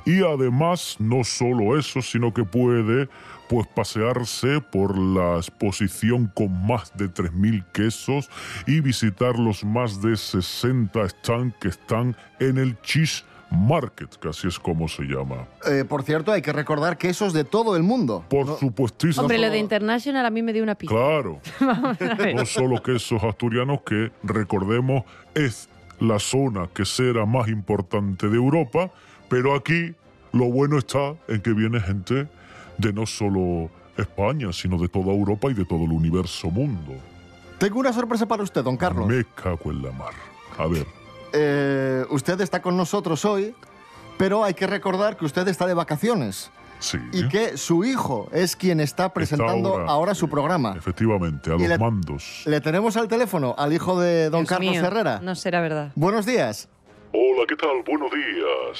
Y 0.05 0.23
además, 0.23 0.95
no 0.99 1.25
solo 1.25 1.77
eso, 1.77 2.01
sino 2.01 2.33
que 2.33 2.45
puede 2.45 3.09
pues 3.49 3.67
pasearse 3.67 4.61
por 4.61 4.97
la 4.97 5.37
exposición 5.37 6.31
con 6.33 6.65
más 6.65 6.91
de 6.97 7.05
3.000 7.09 7.63
quesos 7.71 8.29
y 8.65 8.81
visitar 8.81 9.37
los 9.39 9.63
más 9.63 10.01
de 10.01 10.17
60 10.17 11.07
stands 11.09 11.55
que 11.59 11.69
están 11.69 12.15
en 12.39 12.57
el 12.57 12.79
Cheese 12.81 13.23
Market, 13.49 14.09
que 14.17 14.27
así 14.27 14.47
es 14.47 14.59
como 14.59 14.89
se 14.89 15.03
llama. 15.03 15.47
Eh, 15.65 15.85
por 15.87 16.03
cierto, 16.03 16.33
hay 16.33 16.41
que 16.41 16.51
recordar 16.51 16.97
que 16.97 17.07
eso 17.09 17.25
es 17.25 17.31
de 17.33 17.45
todo 17.45 17.77
el 17.77 17.83
mundo. 17.83 18.25
Por 18.29 18.45
No- 18.45 18.57
supuestísimo. 18.57 19.21
Hombre, 19.21 19.37
lo 19.37 19.49
de 19.49 19.57
International 19.57 20.25
a 20.25 20.29
mí 20.29 20.41
me 20.41 20.51
dio 20.51 20.63
una 20.63 20.75
pista. 20.75 20.93
Claro. 20.93 21.39
No 22.35 22.45
solo 22.45 22.83
quesos 22.83 23.23
asturianos, 23.23 23.81
que 23.85 24.11
recordemos 24.23 25.03
es 25.33 25.69
la 25.99 26.19
zona 26.19 26.67
quesera 26.73 27.25
más 27.25 27.47
importante 27.47 28.27
de 28.27 28.35
Europa, 28.35 28.91
pero 29.29 29.55
aquí 29.55 29.95
lo 30.33 30.45
bueno 30.51 30.77
está 30.77 31.15
en 31.29 31.41
que 31.41 31.53
viene 31.53 31.79
gente 31.79 32.27
de 32.77 32.93
no 32.93 33.05
solo 33.05 33.69
España, 33.97 34.51
sino 34.53 34.77
de 34.77 34.87
toda 34.87 35.11
Europa 35.11 35.49
y 35.49 35.53
de 35.53 35.65
todo 35.65 35.83
el 35.85 35.91
universo 35.91 36.49
mundo. 36.51 36.93
Tengo 37.57 37.79
una 37.79 37.91
sorpresa 37.91 38.27
para 38.27 38.43
usted, 38.43 38.63
don 38.63 38.77
Carlos. 38.77 39.07
Me 39.07 39.25
cago 39.35 39.71
en 39.71 39.81
la 39.81 39.91
mar. 39.91 40.13
A 40.57 40.67
ver, 40.67 40.85
Eh, 41.33 42.05
usted 42.09 42.39
está 42.41 42.61
con 42.61 42.77
nosotros 42.77 43.25
hoy, 43.25 43.53
pero 44.17 44.43
hay 44.43 44.53
que 44.53 44.65
recordar 44.65 45.17
que 45.17 45.25
usted 45.25 45.47
está 45.49 45.65
de 45.67 45.73
vacaciones 45.73 46.49
sí. 46.79 46.97
y 47.11 47.27
que 47.27 47.57
su 47.57 47.83
hijo 47.83 48.29
es 48.31 48.55
quien 48.55 48.79
está 48.79 49.11
presentando 49.13 49.69
ahora. 49.73 49.85
ahora. 49.91 50.15
su 50.15 50.29
programa. 50.29 50.75
Efectivamente, 50.77 51.51
a 51.51 51.55
Y 51.55 51.59
los 51.59 51.67
le- 51.67 51.77
mandos. 51.77 52.43
Le 52.45 52.61
tenemos 52.61 52.95
al 52.95 53.07
teléfono 53.09 53.55
al 53.57 53.73
hijo 53.73 53.99
de 53.99 54.29
don 54.29 54.41
Dios 54.41 54.49
Carlos 54.49 54.71
mío, 54.71 54.85
Herrera. 54.85 55.19
No 55.21 55.35
será 55.35 55.59
verdad. 55.61 55.91
Buenos 55.95 56.25
días. 56.25 56.69
Hola, 57.11 57.43
¿qué 57.47 57.55
tal? 57.55 57.83
Buenos 57.85 58.09
días. 58.11 58.79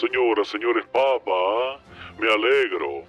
Señoras, 0.00 0.48
señores, 0.48 0.84
papá. 0.92 1.80
Me 2.18 2.26
alegro. 2.28 3.04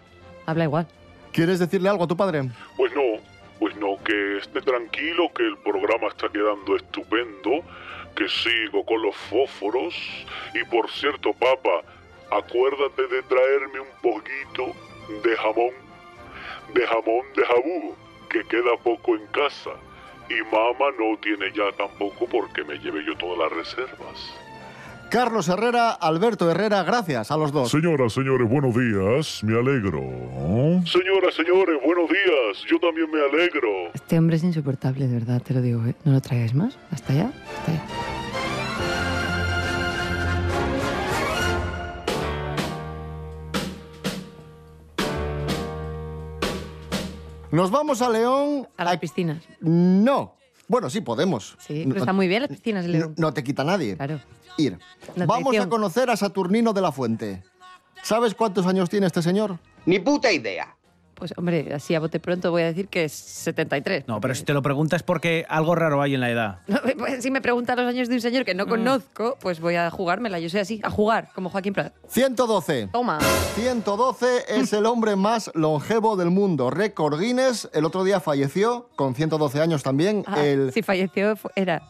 Habla 0.46 0.64
igual. 0.66 0.88
¿Quieres 1.32 1.60
decirle 1.60 1.90
algo 1.90 2.04
a 2.04 2.08
tu 2.08 2.18
padre? 2.18 2.50
Pues 2.78 2.94
no, 2.94 3.20
pues 3.60 3.76
no, 3.78 3.98
que 4.04 4.38
esté 4.38 4.62
tranquilo, 4.62 5.32
que 5.34 5.44
el 5.44 5.58
programa 5.58 6.08
está 6.08 6.30
quedando 6.30 6.76
estupendo, 6.76 7.64
que 8.16 8.28
sigo 8.28 8.86
con 8.86 9.02
los 9.02 9.16
fósforos. 9.16 9.96
Y 10.54 10.64
por 10.66 10.90
cierto, 10.92 11.34
papá, 11.34 11.82
acuérdate 12.30 13.08
de 13.08 13.24
traerme 13.24 13.80
un 13.80 14.02
poquito 14.02 14.74
de 15.24 15.36
jamón, 15.38 15.74
de 16.74 16.88
jamón 16.88 17.26
de 17.36 17.46
jabú, 17.46 17.96
que 18.30 18.44
queda 18.46 18.78
poco 18.84 19.16
en 19.16 19.26
casa. 19.28 19.72
Y 20.30 20.42
mamá 20.54 20.92
no 20.98 21.18
tiene 21.20 21.52
ya 21.54 21.72
tampoco 21.78 22.28
porque 22.28 22.64
me 22.64 22.78
lleve 22.78 23.04
yo 23.06 23.16
todas 23.18 23.38
las 23.40 23.52
reservas. 23.52 24.43
Carlos 25.14 25.48
Herrera, 25.48 25.92
Alberto 25.92 26.50
Herrera, 26.50 26.82
gracias 26.82 27.30
a 27.30 27.38
los 27.38 27.52
dos. 27.52 27.70
Señoras, 27.70 28.14
señores, 28.14 28.50
buenos 28.50 28.74
días, 28.74 29.44
me 29.44 29.60
alegro. 29.60 30.02
Señoras, 30.88 31.36
señores, 31.36 31.80
buenos 31.86 32.10
días, 32.10 32.66
yo 32.68 32.80
también 32.80 33.12
me 33.12 33.20
alegro. 33.20 33.92
Este 33.94 34.18
hombre 34.18 34.38
es 34.38 34.44
insoportable, 34.44 35.08
de 35.08 35.14
verdad, 35.14 35.40
te 35.40 35.54
lo 35.54 35.62
digo, 35.62 35.86
¿eh? 35.86 35.94
No 36.04 36.14
lo 36.14 36.20
traigáis 36.20 36.56
más. 36.56 36.80
Hasta 36.90 37.14
allá. 37.14 37.32
Hasta 37.60 37.72
allá. 37.74 37.84
Nos 47.52 47.70
vamos 47.70 48.02
a 48.02 48.10
León. 48.10 48.68
A 48.78 48.84
las 48.84 48.98
piscinas. 48.98 49.48
No. 49.60 50.34
Bueno, 50.68 50.90
sí 50.90 51.02
podemos. 51.02 51.56
Sí, 51.60 51.86
No- 51.86 51.90
pero 51.90 52.00
está 52.02 52.14
muy 52.14 52.28
bien 52.28 52.42
las 52.44 52.50
piscinas, 52.52 52.86
no, 52.86 53.14
no 53.18 53.34
te 53.34 53.44
quita 53.44 53.64
nadie. 53.64 53.96
Claro. 53.98 54.20
Ir. 54.58 54.78
Vamos 55.28 55.58
a 55.58 55.68
conocer 55.68 56.10
a 56.10 56.16
Saturnino 56.18 56.74
de 56.74 56.82
la 56.82 56.92
Fuente. 56.92 57.44
¿Sabes 58.04 58.34
cuántos 58.36 58.66
años 58.68 58.90
tiene 58.90 59.08
este 59.08 59.22
señor? 59.22 59.58
Ni 59.86 60.00
puta 60.00 60.32
idea. 60.32 60.76
Pues, 61.24 61.34
hombre, 61.38 61.74
así 61.74 61.96
a 61.96 62.02
bote 62.02 62.20
pronto 62.20 62.52
voy 62.52 62.64
a 62.64 62.66
decir 62.66 62.90
que 62.90 63.06
es 63.06 63.14
73. 63.14 64.10
No, 64.10 64.20
pero 64.20 64.36
si 64.36 64.44
te 64.44 64.52
lo 64.52 64.62
preguntas 64.62 64.98
es 64.98 65.04
porque 65.04 65.46
algo 65.48 65.74
raro 65.74 66.02
hay 66.02 66.16
en 66.16 66.20
la 66.20 66.30
edad. 66.30 66.60
No, 66.68 66.82
pues, 66.98 67.24
si 67.24 67.32
me 67.32 67.40
preguntan 67.40 67.78
los 67.78 67.88
años 67.88 68.10
de 68.10 68.16
un 68.16 68.20
señor 68.20 68.44
que 68.44 68.54
no 68.54 68.68
conozco, 68.68 69.38
pues 69.40 69.62
voy 69.62 69.76
a 69.76 69.90
jugármela. 69.90 70.38
Yo 70.40 70.50
soy 70.50 70.60
así, 70.60 70.82
a 70.84 70.90
jugar, 70.90 71.30
como 71.34 71.50
Joaquín 71.50 71.72
Prat. 71.72 71.94
112. 72.10 72.90
Toma. 72.92 73.20
112 73.56 74.26
es 74.50 74.74
el 74.74 74.86
hombre 74.86 75.16
más 75.16 75.50
longevo 75.54 76.18
del 76.18 76.30
mundo. 76.30 76.70
Récord 76.70 77.18
Guinness. 77.18 77.70
El 77.72 77.86
otro 77.86 78.04
día 78.04 78.20
falleció, 78.20 78.90
con 78.98 79.16
112 79.16 79.62
años 79.62 79.82
también. 79.82 80.26
Ah, 80.28 80.44
el... 80.44 80.74
Si 80.74 80.82
falleció, 80.82 81.36
era. 81.56 81.84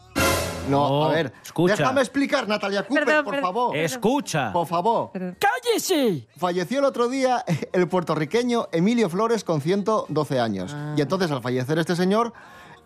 No, 0.68 0.88
No, 0.88 1.04
a 1.04 1.12
ver. 1.12 1.32
escucha. 1.42 1.76
Déjame 1.76 2.00
explicar, 2.00 2.48
Natalia 2.48 2.86
Cooper, 2.86 3.04
Perdón, 3.04 3.24
por 3.24 3.34
perdón. 3.34 3.48
favor. 3.48 3.76
Escucha. 3.76 4.52
Por 4.52 4.66
favor. 4.66 5.10
¡Cállese! 5.12 6.26
Falleció 6.36 6.78
el 6.78 6.84
otro 6.86 7.08
día 7.08 7.44
el 7.72 7.88
puertorriqueño 7.88 8.68
Emilio 8.72 9.08
Flores 9.10 9.44
con 9.44 9.60
112 9.60 10.40
años. 10.40 10.72
Ah. 10.74 10.94
Y 10.96 11.02
entonces, 11.02 11.30
al 11.30 11.42
fallecer 11.42 11.78
este 11.78 11.94
señor, 11.96 12.32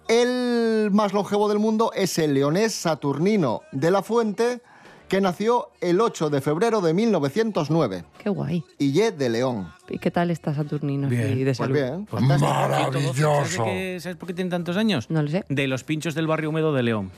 el 0.08 0.90
más 0.92 1.12
longevo 1.12 1.48
del 1.48 1.58
mundo 1.58 1.92
es 1.94 2.18
el 2.18 2.34
leonés 2.34 2.74
Saturnino 2.74 3.62
de 3.72 3.90
la 3.90 4.02
Fuente, 4.02 4.62
que 5.08 5.20
nació 5.20 5.70
el 5.80 6.00
8 6.00 6.30
de 6.30 6.40
febrero 6.40 6.80
de 6.80 6.92
1909. 6.94 8.04
Qué 8.22 8.28
guay. 8.30 8.64
Y 8.78 8.92
ye 8.92 9.10
de 9.10 9.28
León. 9.30 9.72
¿Y 9.88 9.98
qué 9.98 10.10
tal 10.10 10.30
está 10.30 10.54
Saturnino? 10.54 11.08
Bien. 11.08 11.24
así 11.24 11.38
de 11.38 11.44
Pues 11.46 11.56
salud? 11.56 11.74
bien, 11.74 12.06
Pues. 12.06 12.22
Maravilloso. 12.22 13.14
¿Sabes, 13.56 13.58
qué- 13.64 13.98
¿Sabes 14.00 14.16
por 14.16 14.26
qué 14.28 14.34
tiene 14.34 14.50
tantos 14.50 14.76
años? 14.76 15.10
No 15.10 15.22
lo 15.22 15.28
sé. 15.30 15.44
De 15.48 15.66
los 15.66 15.84
pinchos 15.84 16.14
del 16.14 16.26
barrio 16.26 16.50
húmedo 16.50 16.72
de 16.72 16.82
León. 16.82 17.10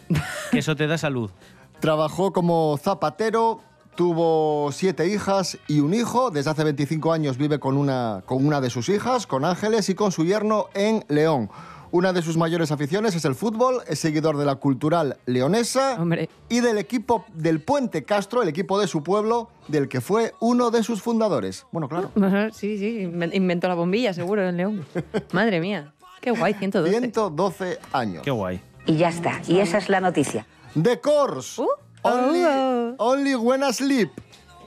Que 0.51 0.59
eso 0.61 0.77
te 0.77 0.87
da 0.87 0.99
salud. 0.99 1.31
Trabajó 1.81 2.33
como 2.33 2.79
zapatero, 2.83 3.61
tuvo 3.97 4.71
siete 4.73 5.09
hijas 5.09 5.59
y 5.67 5.81
un 5.81 5.95
hijo. 5.95 6.31
Desde 6.31 6.51
hace 6.51 6.65
25 6.65 7.13
años 7.13 7.37
vive 7.39 7.59
con 7.59 7.77
una, 7.77 8.23
con 8.27 8.47
una 8.47 8.61
de 8.61 8.71
sus 8.71 8.89
hijas, 8.89 9.27
con 9.27 9.45
Ángeles, 9.45 9.89
y 9.89 9.95
con 9.95 10.13
su 10.13 10.25
yerno 10.25 10.67
en 10.75 11.05
León. 11.09 11.51
Una 11.93 12.13
de 12.13 12.23
sus 12.23 12.37
mayores 12.37 12.71
aficiones 12.71 13.17
es 13.17 13.25
el 13.25 13.35
fútbol, 13.35 13.83
es 13.89 13.99
seguidor 13.99 14.37
de 14.37 14.45
la 14.45 14.55
cultural 14.57 15.17
leonesa 15.27 15.97
Hombre. 16.01 16.29
y 16.49 16.61
del 16.61 16.79
equipo 16.79 17.25
del 17.35 17.61
Puente 17.61 18.05
Castro, 18.05 18.43
el 18.43 18.49
equipo 18.49 18.79
de 18.81 18.87
su 18.87 19.03
pueblo, 19.03 19.49
del 19.67 19.89
que 19.89 20.01
fue 20.01 20.33
uno 20.39 20.71
de 20.71 20.85
sus 20.85 21.03
fundadores. 21.03 21.67
Bueno, 21.73 21.89
claro. 21.89 22.11
Sí, 22.53 22.79
sí, 22.79 23.07
inven- 23.07 23.35
inventó 23.35 23.67
la 23.67 23.75
bombilla, 23.75 24.13
seguro, 24.15 24.49
en 24.49 24.57
León. 24.57 24.87
Madre 25.33 25.61
mía. 25.61 25.93
Qué 26.21 26.31
guay, 26.31 26.55
112. 26.55 26.91
112 26.91 27.79
años. 27.93 28.23
Qué 28.23 28.31
guay. 28.31 28.61
Y 28.87 28.97
ya 28.97 29.09
está. 29.09 29.41
Y 29.49 29.59
esa 29.59 29.79
es 29.79 29.89
la 29.89 30.01
noticia. 30.01 30.47
The 30.81 31.01
Course. 31.01 31.61
Uh, 31.61 31.67
only, 32.03 32.45
oh. 32.47 32.95
only 32.99 33.35
when 33.35 33.65
asleep. 33.65 34.11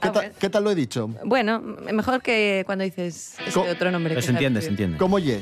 ¿Qué, 0.02 0.08
Ah, 0.08 0.12
ta- 0.12 0.20
bueno. 0.20 0.34
qué 0.38 0.50
tal 0.50 0.64
lo 0.64 0.70
he 0.72 0.74
dicho? 0.74 1.08
Bueno, 1.24 1.60
mejor 1.60 2.20
que 2.20 2.64
cuando 2.66 2.84
dices 2.84 3.36
ese 3.46 3.58
otro 3.58 3.90
nombre. 3.90 4.10
Pero 4.10 4.20
que 4.20 4.26
se 4.26 4.32
entiende, 4.32 4.60
se 4.60 4.68
entiende. 4.68 4.98
¿Cómo 4.98 5.18
ye? 5.18 5.40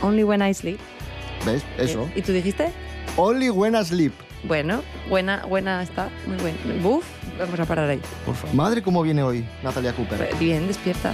Only 0.00 0.24
when 0.24 0.40
I 0.42 0.54
sleep. 0.54 0.78
¿Ves? 1.44 1.64
Eso. 1.78 2.08
¿Y 2.14 2.22
tú 2.22 2.32
dijiste? 2.32 2.72
Only 3.16 3.50
when 3.50 3.74
asleep. 3.76 4.12
Bueno, 4.44 4.82
buena, 5.08 5.44
buena 5.46 5.82
está. 5.82 6.08
Muy 6.26 6.36
buena. 6.36 6.58
Buf, 6.82 7.04
vamos 7.38 7.60
a 7.60 7.64
parar 7.64 7.88
ahí. 7.88 8.00
Por 8.26 8.34
favor. 8.34 8.54
Madre, 8.54 8.82
¿cómo 8.82 9.02
viene 9.02 9.22
hoy 9.22 9.44
Natalia 9.62 9.92
Cooper? 9.92 10.34
Bien, 10.38 10.66
despierta. 10.66 11.12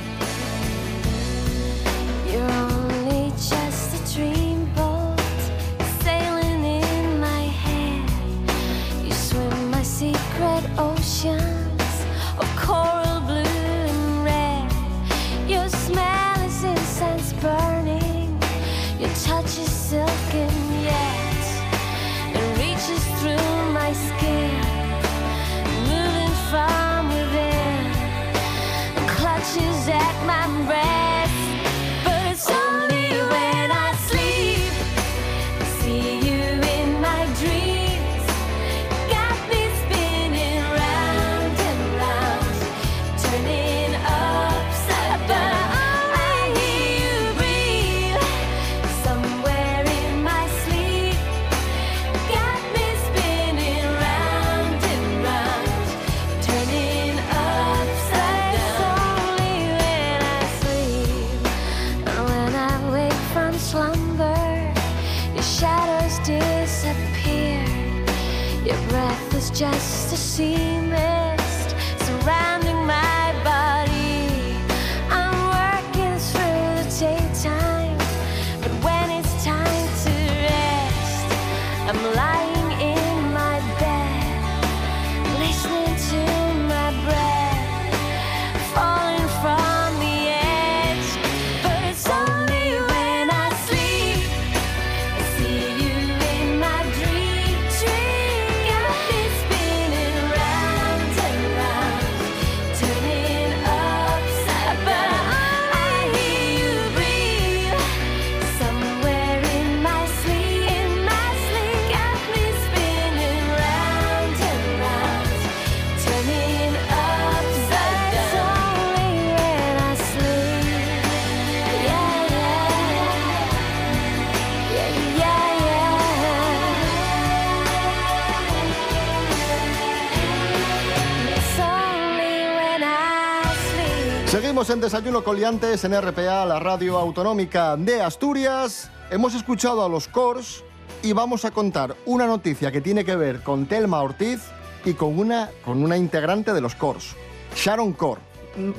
Desayuno 134.88 135.22
Coliantes 135.22 135.85
en 135.85 135.92
RPA, 136.01 136.46
la 136.46 136.59
radio 136.61 136.96
autonómica 136.96 137.77
de 137.77 138.01
Asturias. 138.01 138.90
Hemos 139.11 139.35
escuchado 139.35 139.85
a 139.85 139.88
los 139.90 140.09
Cors 140.09 140.64
y 141.03 141.12
vamos 141.12 141.44
a 141.44 141.51
contar 141.51 141.94
una 142.07 142.27
noticia 142.27 142.72
que 142.72 142.81
tiene 142.81 143.05
que 143.05 143.14
ver 143.14 143.42
con 143.42 143.66
Telma 143.66 144.01
Ortiz 144.01 144.40
y 144.87 144.94
con 144.94 145.18
una, 145.18 145.51
con 145.62 145.83
una 145.85 145.98
integrante 145.98 146.55
de 146.55 146.62
los 146.62 146.74
Cors, 146.74 147.14
Sharon 147.55 147.92
Cor, 147.92 148.20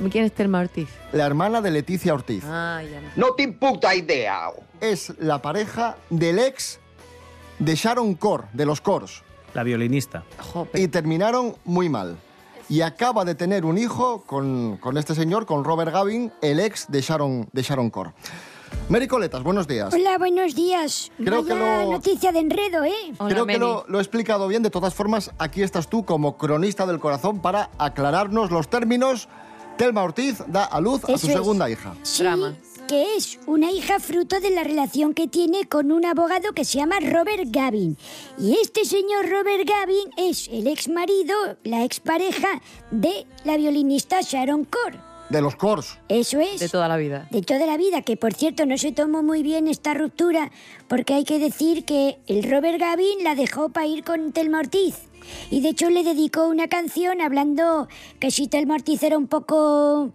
¿Quién 0.09 0.25
es 0.25 0.33
Telma 0.33 0.61
Ortiz? 0.61 0.89
la 1.11 1.27
hermana 1.27 1.61
de 1.61 1.69
Leticia 1.69 2.15
Ortiz. 2.15 2.43
Ah, 2.43 2.81
ya. 2.81 3.01
No 3.15 3.35
te 3.35 3.47
puta 3.49 3.93
idea. 3.93 4.49
Es 4.81 5.13
la 5.19 5.43
pareja 5.43 5.95
del 6.09 6.39
ex 6.39 6.79
de 7.59 7.75
Sharon 7.75 8.15
Cor, 8.15 8.45
de 8.53 8.65
los 8.65 8.81
Cors. 8.81 9.21
La 9.53 9.61
violinista. 9.61 10.23
Jope. 10.39 10.81
y 10.81 10.87
terminaron 10.87 11.55
muy 11.65 11.87
mal. 11.87 12.17
Y 12.69 12.81
acaba 12.81 13.25
de 13.25 13.33
tener 13.35 13.65
un 13.65 13.77
hijo 13.77 14.23
con, 14.27 14.77
con 14.77 14.97
este 14.97 15.15
señor, 15.15 15.45
con 15.47 15.63
Robert 15.63 15.91
Gavin, 15.91 16.31
el 16.41 16.59
ex 16.59 16.85
de 16.89 17.01
Sharon, 17.01 17.49
de 17.51 17.61
Sharon 17.63 17.89
Core. 17.89 18.11
Mary 18.89 19.07
Coletas, 19.07 19.41
buenos 19.43 19.67
días. 19.67 19.91
Hola, 19.93 20.17
buenos 20.19 20.53
días. 20.55 21.11
Creo 21.17 21.43
que 21.43 21.53
Vaya 21.53 21.85
lo- 21.85 21.91
noticia 21.93 22.31
de 22.31 22.39
enredo, 22.39 22.83
¿eh? 22.83 22.93
Hola, 23.17 23.29
Creo 23.33 23.45
que 23.47 23.57
Mary. 23.57 23.59
lo, 23.59 23.85
lo 23.87 23.97
he 23.97 24.01
explicado 24.01 24.47
bien. 24.47 24.61
De 24.61 24.69
todas 24.69 24.93
formas, 24.93 25.31
aquí 25.39 25.63
estás 25.63 25.89
tú 25.89 26.05
como 26.05 26.37
cronista 26.37 26.85
del 26.85 26.99
corazón 26.99 27.39
para 27.39 27.71
aclararnos 27.79 28.51
los 28.51 28.69
términos. 28.69 29.27
Telma 29.77 30.03
Ortiz 30.03 30.43
da 30.47 30.65
a 30.65 30.79
luz 30.81 31.03
a 31.05 31.13
Eso 31.13 31.17
su 31.19 31.27
es. 31.27 31.33
segunda 31.33 31.69
hija. 31.69 31.93
Sí, 32.03 32.21
Drama. 32.23 32.53
Que 32.89 33.15
es 33.15 33.37
una 33.45 33.71
hija 33.71 33.99
fruto 33.99 34.39
de 34.39 34.49
la 34.49 34.63
relación 34.63 35.13
que 35.13 35.27
tiene 35.27 35.65
con 35.65 35.91
un 35.91 36.05
abogado 36.05 36.53
que 36.55 36.65
se 36.65 36.79
llama 36.79 36.99
Robert 36.99 37.43
Gavin. 37.45 37.95
Y 38.39 38.53
este 38.53 38.83
señor 38.83 39.29
Robert 39.29 39.63
Gavin 39.63 40.09
es 40.17 40.47
el 40.47 40.65
ex 40.65 40.89
marido, 40.89 41.35
la 41.63 41.83
expareja 41.85 42.47
de 42.89 43.27
la 43.45 43.57
violinista 43.57 44.21
Sharon 44.21 44.65
Core. 44.65 44.97
De 45.29 45.39
los 45.39 45.55
Cors. 45.55 45.99
Eso 46.07 46.39
es. 46.39 46.59
De 46.59 46.67
toda 46.67 46.87
la 46.87 46.97
vida. 46.97 47.27
De 47.29 47.43
toda 47.43 47.67
la 47.67 47.77
vida, 47.77 48.01
que 48.01 48.17
por 48.17 48.33
cierto 48.33 48.65
no 48.65 48.75
se 48.79 48.91
tomó 48.91 49.21
muy 49.21 49.43
bien 49.43 49.67
esta 49.67 49.93
ruptura, 49.93 50.49
porque 50.87 51.13
hay 51.13 51.25
que 51.25 51.37
decir 51.37 51.85
que 51.85 52.17
el 52.25 52.41
Robert 52.49 52.79
Gavin 52.79 53.23
la 53.23 53.35
dejó 53.35 53.69
para 53.69 53.85
ir 53.85 54.03
con 54.03 54.31
Telma 54.31 54.61
Ortiz. 54.61 54.95
Y 55.51 55.61
de 55.61 55.69
hecho 55.69 55.91
le 55.91 56.03
dedicó 56.03 56.47
una 56.47 56.67
canción 56.67 57.21
hablando 57.21 57.87
que 58.19 58.31
si 58.31 58.47
Telma 58.47 58.73
Ortiz 58.73 59.03
era 59.03 59.19
un 59.19 59.27
poco 59.27 60.11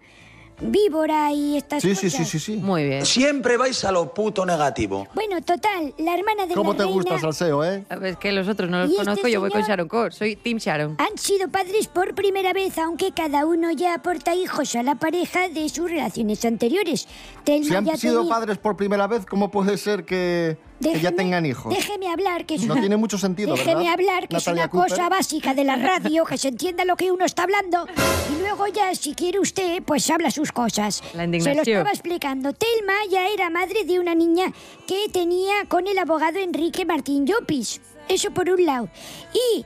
víbora 0.61 1.31
y 1.31 1.57
estas 1.57 1.81
Sí, 1.81 1.95
sí, 1.95 2.07
cosas. 2.07 2.27
sí, 2.29 2.39
sí, 2.39 2.53
sí. 2.53 2.57
Muy 2.57 2.83
bien. 2.85 3.05
Siempre 3.05 3.57
vais 3.57 3.83
a 3.83 3.91
lo 3.91 4.13
puto 4.13 4.45
negativo. 4.45 5.07
Bueno, 5.13 5.41
total, 5.41 5.93
la 5.97 6.15
hermana 6.17 6.45
de 6.45 6.53
¿Cómo 6.55 6.71
la 6.71 6.77
te 6.77 6.83
reina 6.83 6.95
gusta, 6.95 7.19
Salseo, 7.19 7.63
eh? 7.63 7.83
A 7.89 7.95
ver, 7.97 8.13
Es 8.13 8.17
que 8.17 8.31
los 8.31 8.47
otros 8.47 8.69
no 8.69 8.79
los 8.79 8.89
¿Y 8.89 8.93
este 8.93 9.05
conozco, 9.05 9.27
yo 9.27 9.39
voy 9.41 9.49
con? 9.51 9.61
Sharon 9.61 9.87
Core. 9.87 10.11
Soy 10.11 10.35
Team 10.35 10.57
Sharon. 10.57 10.95
han 10.97 11.17
sido 11.17 11.49
padres 11.49 11.87
por 11.87 12.15
primera 12.15 12.53
vez, 12.53 12.77
aunque 12.77 13.11
cada 13.11 13.45
uno 13.45 13.71
ya 13.71 13.93
aporta 13.95 14.33
hijos 14.35 14.75
a 14.75 14.83
la 14.83 14.95
pareja 14.95 15.49
de 15.49 15.67
sus 15.69 15.89
relaciones 15.89 16.43
anteriores. 16.45 17.07
Telma 17.43 17.65
Si 17.65 17.75
han 17.75 17.85
ya 17.85 17.97
sido 17.97 18.19
tenía- 18.21 18.33
padres 18.35 18.57
por 18.57 18.75
primera 18.77 19.07
vez, 19.07 19.25
¿cómo 19.25 19.51
puede 19.51 19.77
ser 19.77 20.05
que, 20.05 20.57
que 20.81 20.99
ya 20.99 21.09
Déjeme- 21.11 21.15
tengan 21.15 21.45
hijos? 21.45 21.73
Déjeme 21.73 22.07
hablar, 22.11 22.45
que 22.45 22.55
es 22.55 22.63
No 22.65 22.73
una- 22.73 22.81
tiene 22.81 22.97
mucho 22.97 23.17
sentido, 23.17 23.53
Déjeme 23.55 23.75
¿verdad, 23.75 23.93
hablar, 23.93 24.27
que 24.27 24.35
Natalia 24.35 24.63
es 24.65 24.71
una 24.73 24.83
cosa 24.83 24.95
Cooper? 24.95 25.09
básica 25.09 25.53
de 25.53 25.63
la 25.63 25.75
radio, 25.77 26.25
que 26.25 26.37
se 26.37 26.49
entienda 26.49 26.85
lo 26.85 26.95
que 26.95 27.11
uno 27.11 27.25
está 27.25 27.43
hablando. 27.43 27.87
Y 28.35 28.39
luego 28.41 28.67
ya, 28.67 28.93
si 28.95 29.13
quiere 29.15 29.39
usted, 29.39 29.81
pues 29.83 30.09
habla 30.09 30.31
sus 30.31 30.51
cosas. 30.51 31.01
La 31.13 31.19
Se 31.19 31.25
indignación. 31.25 31.55
lo 31.57 31.61
estaba 31.63 31.89
explicando. 31.91 32.53
Telma 32.53 32.93
ya 33.09 33.27
era 33.29 33.49
madre 33.49 33.83
de 33.85 33.99
una 33.99 34.15
niña 34.15 34.51
que 34.87 35.07
tenía 35.11 35.65
con 35.67 35.87
el 35.87 35.97
abogado 35.97 36.39
Enrique 36.39 36.85
Martín 36.85 37.25
Llopis. 37.25 37.81
Eso 38.09 38.31
por 38.31 38.49
un 38.49 38.65
lado. 38.65 38.89
Y 39.33 39.65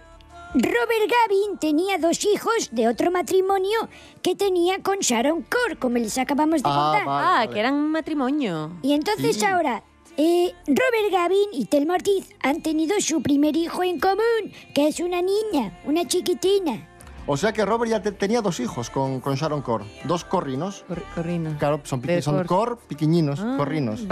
Robert 0.54 1.12
Gavin 1.12 1.58
tenía 1.60 1.98
dos 2.00 2.26
hijos 2.26 2.70
de 2.72 2.88
otro 2.88 3.12
matrimonio 3.12 3.88
que 4.24 4.36
tenía 4.36 4.82
con 4.82 4.98
Sharon 5.00 5.44
Core, 5.44 5.76
como 5.78 5.98
les 5.98 6.18
acabamos 6.18 6.64
de 6.64 6.70
Ah, 6.70 6.92
contar. 6.92 7.06
vale, 7.06 7.28
Ah, 7.28 7.34
vale. 7.40 7.52
que 7.54 7.60
eran 7.60 7.76
un 7.76 7.92
matrimonio. 7.92 8.72
Y 8.82 8.94
entonces 8.94 9.44
ahora, 9.44 9.84
Eh, 10.22 10.54
Robert 10.68 11.14
Gavin 11.14 11.48
y 11.54 11.64
Telma 11.64 11.94
Ortiz 11.94 12.28
han 12.42 12.62
tenido 12.62 13.00
su 13.00 13.22
primer 13.22 13.56
hijo 13.56 13.84
en 13.84 14.02
común, 14.02 14.52
que 14.76 14.90
es 14.90 15.00
una 15.00 15.22
niña, 15.22 15.80
una 15.86 16.06
chiquitina. 16.06 16.90
O 17.26 17.38
sea 17.38 17.54
que 17.54 17.64
Robert 17.64 17.90
ya 17.90 18.02
te- 18.02 18.12
tenía 18.12 18.42
dos 18.42 18.60
hijos 18.60 18.90
con, 18.90 19.22
con 19.22 19.36
Sharon 19.36 19.62
Core. 19.62 19.86
Dos 20.04 20.26
corrinos. 20.26 20.84
corrinos. 21.16 21.58
Claro, 21.58 21.80
son, 21.86 22.02
piqui- 22.02 22.22
son 22.22 22.36
cor- 22.38 22.46
cor, 22.48 22.80
piquiñinos, 22.90 23.40
corrinos. 23.56 24.06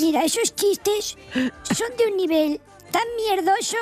Mira, 0.00 0.24
esos 0.24 0.54
chistes 0.54 1.16
son 1.32 1.88
de 1.96 2.06
un 2.10 2.16
nivel 2.18 2.60
tan 2.90 3.02
mierdoso 3.16 3.76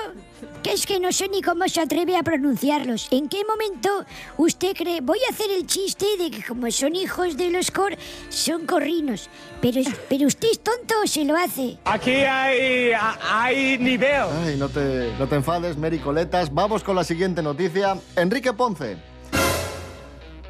que 0.62 0.72
es 0.72 0.86
que 0.86 0.98
no 1.00 1.12
sé 1.12 1.28
ni 1.28 1.42
cómo 1.42 1.68
se 1.68 1.80
atreve 1.80 2.16
a 2.16 2.22
pronunciarlos. 2.22 3.08
¿En 3.10 3.28
qué 3.28 3.42
momento 3.44 4.04
usted 4.36 4.74
cree, 4.76 5.00
voy 5.00 5.18
a 5.28 5.32
hacer 5.32 5.50
el 5.50 5.66
chiste 5.66 6.06
de 6.18 6.30
que 6.30 6.42
como 6.44 6.70
son 6.70 6.94
hijos 6.96 7.36
de 7.36 7.50
los 7.50 7.70
cor, 7.70 7.96
son 8.28 8.66
corrinos? 8.66 9.28
Pero, 9.60 9.80
pero 10.08 10.26
usted 10.26 10.48
es 10.50 10.60
tonto 10.60 10.94
o 11.02 11.06
se 11.06 11.24
lo 11.24 11.36
hace. 11.36 11.78
Aquí 11.84 12.10
hay, 12.12 12.92
hay 13.30 13.78
nivel. 13.78 14.22
Ay, 14.44 14.56
no 14.56 14.68
te, 14.68 15.12
no 15.18 15.26
te 15.26 15.34
enfades, 15.36 15.76
Mary 15.76 15.98
Coletas. 15.98 16.52
Vamos 16.52 16.82
con 16.82 16.96
la 16.96 17.04
siguiente 17.04 17.42
noticia. 17.42 17.96
Enrique 18.16 18.52
Ponce. 18.52 18.96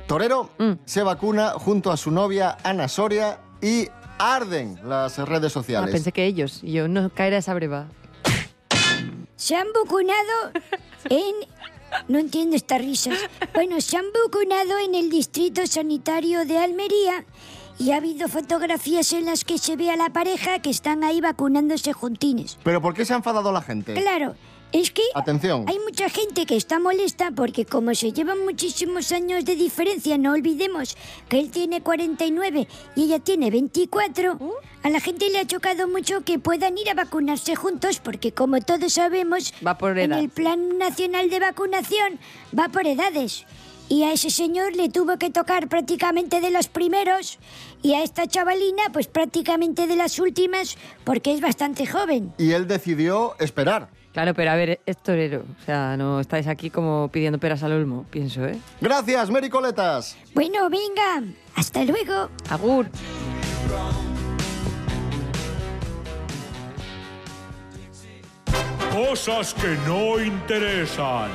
Torero 0.07 0.51
se 0.85 1.03
vacuna 1.03 1.51
junto 1.53 1.91
a 1.91 1.97
su 1.97 2.11
novia 2.11 2.59
Ana 2.63 2.89
Soria 2.89 3.39
y 3.63 3.89
arden 4.19 4.79
las 4.87 5.17
redes 5.19 5.51
Ah, 5.53 5.55
sociales. 5.55 5.91
pensé 5.91 6.13
que 6.13 6.27
ellos. 6.27 6.61
Y 6.63 6.73
yo, 6.73 6.89
no 6.89 7.09
caer 7.11 7.35
a 7.35 7.39
esa 7.39 7.55
breva. 7.55 7.87
Se 9.37 9.57
han 9.57 9.67
vacunado 9.73 10.53
en... 11.11 11.35
No 12.09 12.19
entiendo 12.19 12.57
estas 12.57 12.81
risas. 12.81 13.19
Bueno, 13.55 13.81
se 13.81 13.97
han 13.97 14.07
vacunado 14.25 14.79
en 14.79 14.95
el 14.95 15.11
Distrito 15.11 15.67
Sanitario 15.67 16.45
de 16.45 16.59
Almería 16.59 17.25
y 17.79 17.93
ha 17.93 17.97
habido 17.97 18.29
fotografías 18.29 19.13
en 19.13 19.27
las 19.27 19.45
que 19.45 19.59
se 19.59 19.77
ve 19.77 19.91
a 19.91 19.97
la 19.97 20.11
pareja 20.11 20.61
que 20.61 20.71
están 20.71 21.05
ahí 21.05 21.21
vacunándose 21.21 21.93
juntines. 21.93 22.59
¿Pero 22.65 22.81
por 22.81 22.95
qué 22.95 23.05
se 23.05 23.13
ha 23.13 23.17
enfadado 23.17 23.53
la 23.53 23.63
gente? 23.63 23.95
Claro, 23.95 24.35
es 24.75 24.91
que 24.91 25.03
Atención. 25.15 25.65
hay 25.69 25.79
mucha 25.79 26.09
gente 26.09 26.47
que 26.47 26.57
está 26.57 26.79
molesta 26.81 27.31
porque 27.31 27.65
como 27.65 27.95
se 27.95 28.13
llevan 28.13 28.45
muchísimos 28.45 29.13
años 29.13 29.45
de 29.45 29.55
diferencia, 29.55 30.19
no 30.19 30.33
olvidemos 30.33 30.97
que 31.29 31.39
él 31.39 31.51
tiene 31.51 31.81
49 31.81 32.67
y 32.97 33.03
ella 33.05 33.21
tiene 33.21 33.51
24, 33.51 34.39
a 34.83 34.91
la 34.91 34.99
gente 35.01 35.31
le 35.31 35.39
ha 35.39 35.47
chocado 35.47 35.87
mucho 35.89 36.23
que 36.23 36.39
puedan 36.41 36.77
ir 36.77 36.91
a 36.91 36.95
vacunarse 36.95 37.55
juntos 37.55 38.01
porque 38.01 38.33
como 38.33 38.61
todos 38.61 38.95
sabemos, 38.95 39.55
Va 39.65 39.79
por 39.79 39.97
en 39.97 40.11
edad. 40.11 40.19
el 40.19 40.29
Plan 40.29 40.77
Nacional 40.77 41.31
de 41.31 41.39
Vacunación 41.41 42.19
va 42.59 42.69
por 42.69 42.87
edades. 42.87 43.47
Y 43.89 44.03
a 44.05 44.13
ese 44.15 44.31
señor 44.31 44.75
le 44.75 44.89
tuvo 44.89 45.19
que 45.19 45.29
tocar 45.31 45.69
prácticamente 45.69 46.41
de 46.41 46.51
los 46.51 46.69
primeros 46.69 47.39
y 47.83 47.93
a 47.93 48.03
esta 48.03 48.27
chavalina 48.27 48.83
pues 48.93 49.07
prácticamente 49.09 49.87
de 49.87 49.95
las 49.95 50.19
últimas 50.19 50.77
porque 51.05 51.33
es 51.35 51.41
bastante 51.43 51.87
joven. 51.87 52.33
Y 52.39 52.53
él 52.53 52.67
decidió 52.67 53.37
esperar. 53.39 53.91
Claro, 54.15 54.33
pero 54.33 54.53
a 54.53 54.55
ver, 54.55 54.81
es 54.87 54.97
torero. 54.99 55.45
O 55.61 55.65
sea, 55.65 55.97
no 55.97 56.21
estáis 56.21 56.47
aquí 56.47 56.71
como 56.71 57.09
pidiendo 57.09 57.39
peras 57.41 57.65
al 57.65 57.73
olmo, 57.73 58.07
pienso, 58.11 58.47
¿eh? 58.47 58.57
Gracias, 58.81 59.29
Mary 59.29 59.51
Coletas. 59.51 60.17
Bueno, 60.33 60.71
venga, 60.71 61.35
hasta 61.57 61.85
luego. 61.85 62.31
Agur. 62.49 62.87
Cosas 68.93 69.53
que 69.55 69.77
no 69.85 70.21
interesan. 70.21 71.29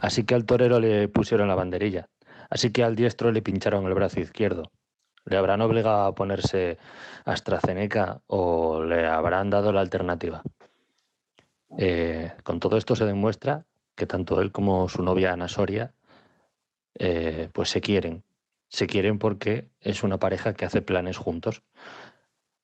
Así 0.00 0.24
que 0.24 0.34
al 0.34 0.46
torero 0.46 0.80
le 0.80 1.08
pusieron 1.08 1.46
la 1.46 1.54
banderilla. 1.54 2.08
Así 2.48 2.70
que 2.70 2.84
al 2.84 2.96
diestro 2.96 3.30
le 3.32 3.42
pincharon 3.42 3.84
el 3.86 3.92
brazo 3.92 4.20
izquierdo. 4.20 4.72
¿Le 5.26 5.36
habrán 5.36 5.60
obligado 5.60 6.06
a 6.06 6.14
ponerse 6.14 6.78
AstraZeneca 7.26 8.22
o 8.28 8.82
le 8.82 9.06
habrán 9.06 9.50
dado 9.50 9.72
la 9.72 9.82
alternativa? 9.82 10.42
Eh, 11.76 12.32
con 12.42 12.60
todo 12.60 12.76
esto 12.76 12.96
se 12.96 13.04
demuestra 13.04 13.66
que 13.94 14.06
tanto 14.06 14.40
él 14.40 14.50
como 14.52 14.88
su 14.88 15.02
novia 15.02 15.32
Ana 15.32 15.48
Soria 15.48 15.94
eh, 16.98 17.50
pues 17.52 17.70
se 17.70 17.80
quieren. 17.80 18.24
Se 18.68 18.86
quieren 18.86 19.18
porque 19.18 19.68
es 19.80 20.02
una 20.02 20.18
pareja 20.18 20.54
que 20.54 20.64
hace 20.64 20.82
planes 20.82 21.16
juntos. 21.18 21.62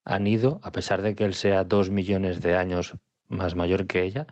Han 0.04 0.26
ido, 0.26 0.60
a 0.62 0.72
pesar 0.72 1.02
de 1.02 1.14
que 1.14 1.24
él 1.24 1.34
sea 1.34 1.64
dos 1.64 1.90
millones 1.90 2.40
de 2.40 2.56
años 2.56 2.94
más 3.28 3.54
mayor 3.54 3.86
que 3.86 4.02
ella, 4.02 4.26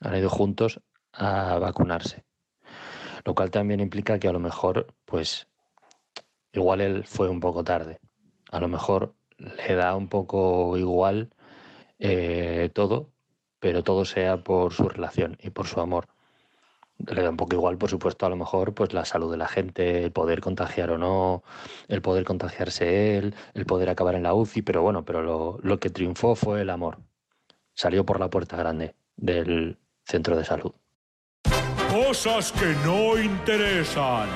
han 0.00 0.16
ido 0.16 0.30
juntos 0.30 0.80
a 1.12 1.58
vacunarse. 1.58 2.24
Lo 3.24 3.34
cual 3.34 3.50
también 3.50 3.80
implica 3.80 4.18
que 4.18 4.28
a 4.28 4.32
lo 4.32 4.40
mejor, 4.40 4.94
pues, 5.04 5.48
igual 6.52 6.80
él 6.80 7.04
fue 7.04 7.28
un 7.28 7.40
poco 7.40 7.64
tarde. 7.64 8.00
A 8.50 8.60
lo 8.60 8.68
mejor 8.68 9.14
le 9.38 9.74
da 9.74 9.94
un 9.94 10.08
poco 10.08 10.76
igual 10.76 11.30
eh, 11.98 12.70
todo, 12.72 13.13
pero 13.64 13.82
todo 13.82 14.04
sea 14.04 14.36
por 14.36 14.74
su 14.74 14.90
relación 14.90 15.38
y 15.42 15.48
por 15.48 15.66
su 15.66 15.80
amor. 15.80 16.06
Le 16.98 17.22
da 17.22 17.30
un 17.30 17.38
poco 17.38 17.54
igual, 17.54 17.78
por 17.78 17.88
supuesto, 17.88 18.26
a 18.26 18.28
lo 18.28 18.36
mejor, 18.36 18.74
pues 18.74 18.92
la 18.92 19.06
salud 19.06 19.30
de 19.30 19.38
la 19.38 19.48
gente, 19.48 20.04
el 20.04 20.12
poder 20.12 20.42
contagiar 20.42 20.90
o 20.90 20.98
no, 20.98 21.42
el 21.88 22.02
poder 22.02 22.24
contagiarse 22.24 23.16
él, 23.16 23.34
el 23.54 23.64
poder 23.64 23.88
acabar 23.88 24.16
en 24.16 24.24
la 24.24 24.34
UCI, 24.34 24.60
pero 24.60 24.82
bueno, 24.82 25.06
pero 25.06 25.22
lo, 25.22 25.60
lo 25.62 25.80
que 25.80 25.88
triunfó 25.88 26.34
fue 26.34 26.60
el 26.60 26.68
amor. 26.68 26.98
Salió 27.72 28.04
por 28.04 28.20
la 28.20 28.28
puerta 28.28 28.58
grande 28.58 28.96
del 29.16 29.78
centro 30.04 30.36
de 30.36 30.44
salud. 30.44 30.72
Cosas 31.90 32.52
que 32.52 32.74
no 32.84 33.16
interesan. 33.16 34.28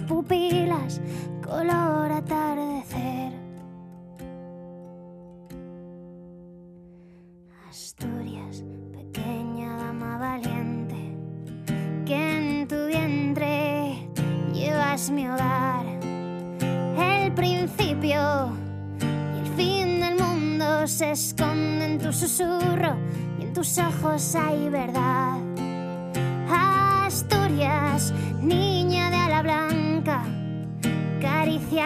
Pupilas, 0.00 1.00
color 1.44 2.12
atardecer. 2.12 3.32
Asturias, 7.68 8.64
pequeña 8.92 9.76
dama 9.76 10.18
valiente, 10.18 11.16
que 12.06 12.14
en 12.14 12.68
tu 12.68 12.86
vientre 12.86 14.08
llevas 14.52 15.10
mi 15.10 15.28
hogar. 15.28 15.84
El 16.96 17.32
principio 17.32 18.52
y 19.00 19.38
el 19.40 19.46
fin 19.56 20.00
del 20.00 20.18
mundo 20.18 20.86
se 20.86 21.10
esconde 21.12 21.84
en 21.84 21.98
tu 21.98 22.12
susurro 22.12 22.96
y 23.38 23.42
en 23.42 23.52
tus 23.52 23.78
ojos 23.78 24.34
hay 24.34 24.68
verdad. 24.68 25.41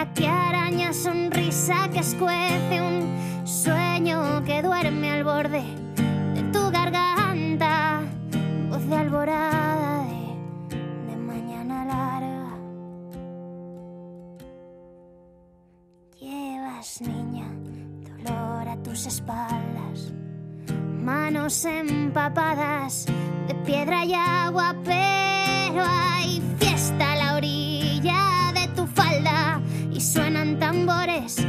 Que 0.05 0.27
araña, 0.27 0.93
sonrisa 0.93 1.89
que 1.91 1.99
escuece, 1.99 2.81
un 2.81 3.47
sueño 3.47 4.43
que 4.45 4.61
duerme 4.61 5.11
al 5.11 5.23
borde 5.23 5.63
de 6.35 6.41
tu 6.53 6.69
garganta, 6.69 8.01
voz 8.69 8.87
de 8.87 8.95
alborada 8.95 10.05
de, 10.05 10.77
de 11.09 11.17
mañana 11.17 11.85
larga. 11.85 12.57
Llevas, 16.19 17.01
niña, 17.01 17.47
dolor 18.23 18.69
a 18.69 18.77
tus 18.83 19.07
espaldas, 19.07 20.13
manos 21.01 21.65
empapadas 21.65 23.07
de 23.47 23.55
piedra 23.65 24.05
y 24.05 24.13
agua, 24.13 24.75
pero 24.85 25.83
hay 25.83 26.39
fiesta 26.59 27.13
a 27.13 27.15
la 27.15 27.35
orilla 27.35 27.76
y 29.97 29.99
suenan 29.99 30.59
tambores 30.59 31.43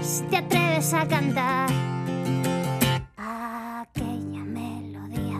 si 0.00 0.22
te 0.30 0.38
atreves 0.38 0.94
a 0.94 1.06
cantar. 1.06 1.68
Aquella 3.18 4.44
melodía 4.44 5.38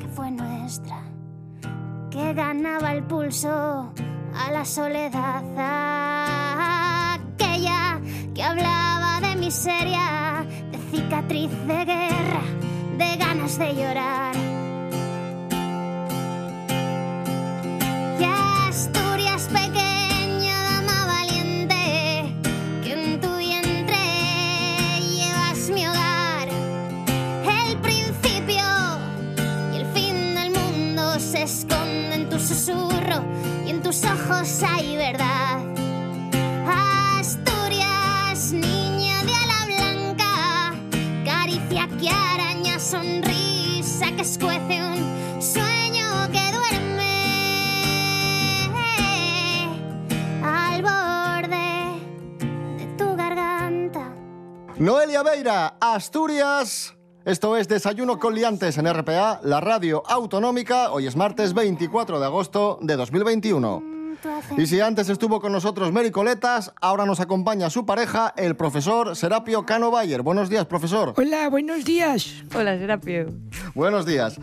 que 0.00 0.08
fue 0.08 0.32
nuestra 0.32 0.98
que 2.10 2.34
ganaba 2.34 2.92
el 2.92 3.04
pulso 3.04 3.92
a 4.34 4.50
la 4.50 4.64
soledad. 4.64 5.44
Aquella 7.20 8.00
que 8.34 8.42
hablaba 8.42 9.20
de 9.20 9.36
miseria, 9.36 10.44
de 10.72 10.78
cicatriz 10.90 11.50
de 11.68 11.84
guerra, 11.84 12.42
de 12.98 13.16
ganas 13.16 13.56
de 13.58 13.74
llorar. 13.76 14.61
Ojos 34.42 34.62
hay 34.62 34.96
verdad. 34.96 35.60
Asturias, 37.18 38.52
niña 38.52 39.22
de 39.24 39.34
ala 39.34 39.66
blanca, 39.66 40.74
caricia 41.24 41.88
que 42.00 42.08
araña, 42.08 42.78
sonrisa 42.78 44.06
que 44.16 44.22
escuece 44.22 44.82
un 44.82 45.42
sueño 45.42 46.28
que 46.32 46.52
duerme 46.56 47.14
al 50.44 50.82
borde 50.82 52.00
de 52.78 52.86
tu 52.96 53.16
garganta. 53.16 54.12
Noelia 54.76 55.22
Beira, 55.22 55.76
Asturias. 55.80 56.94
Esto 57.24 57.56
es 57.56 57.68
Desayuno 57.68 58.18
con 58.18 58.34
Liantes 58.34 58.76
en 58.78 58.92
RPA, 58.92 59.38
la 59.44 59.60
radio 59.60 60.02
autonómica. 60.08 60.90
Hoy 60.90 61.06
es 61.06 61.14
martes 61.14 61.54
24 61.54 62.18
de 62.18 62.26
agosto 62.26 62.80
de 62.82 62.96
2021. 62.96 63.91
Y 64.56 64.66
si 64.66 64.80
antes 64.80 65.08
estuvo 65.08 65.40
con 65.40 65.52
nosotros 65.52 65.92
Mary 65.92 66.10
Coletas, 66.10 66.72
ahora 66.80 67.06
nos 67.06 67.20
acompaña 67.20 67.70
su 67.70 67.86
pareja, 67.86 68.32
el 68.36 68.56
profesor 68.56 69.16
Serapio 69.16 69.64
Cano 69.64 69.90
Bayer. 69.90 70.22
Buenos 70.22 70.48
días, 70.48 70.66
profesor. 70.66 71.14
Hola, 71.16 71.48
buenos 71.48 71.84
días. 71.84 72.42
Hola, 72.54 72.78
Serapio. 72.78 73.26
Buenos 73.74 74.06
días. 74.06 74.38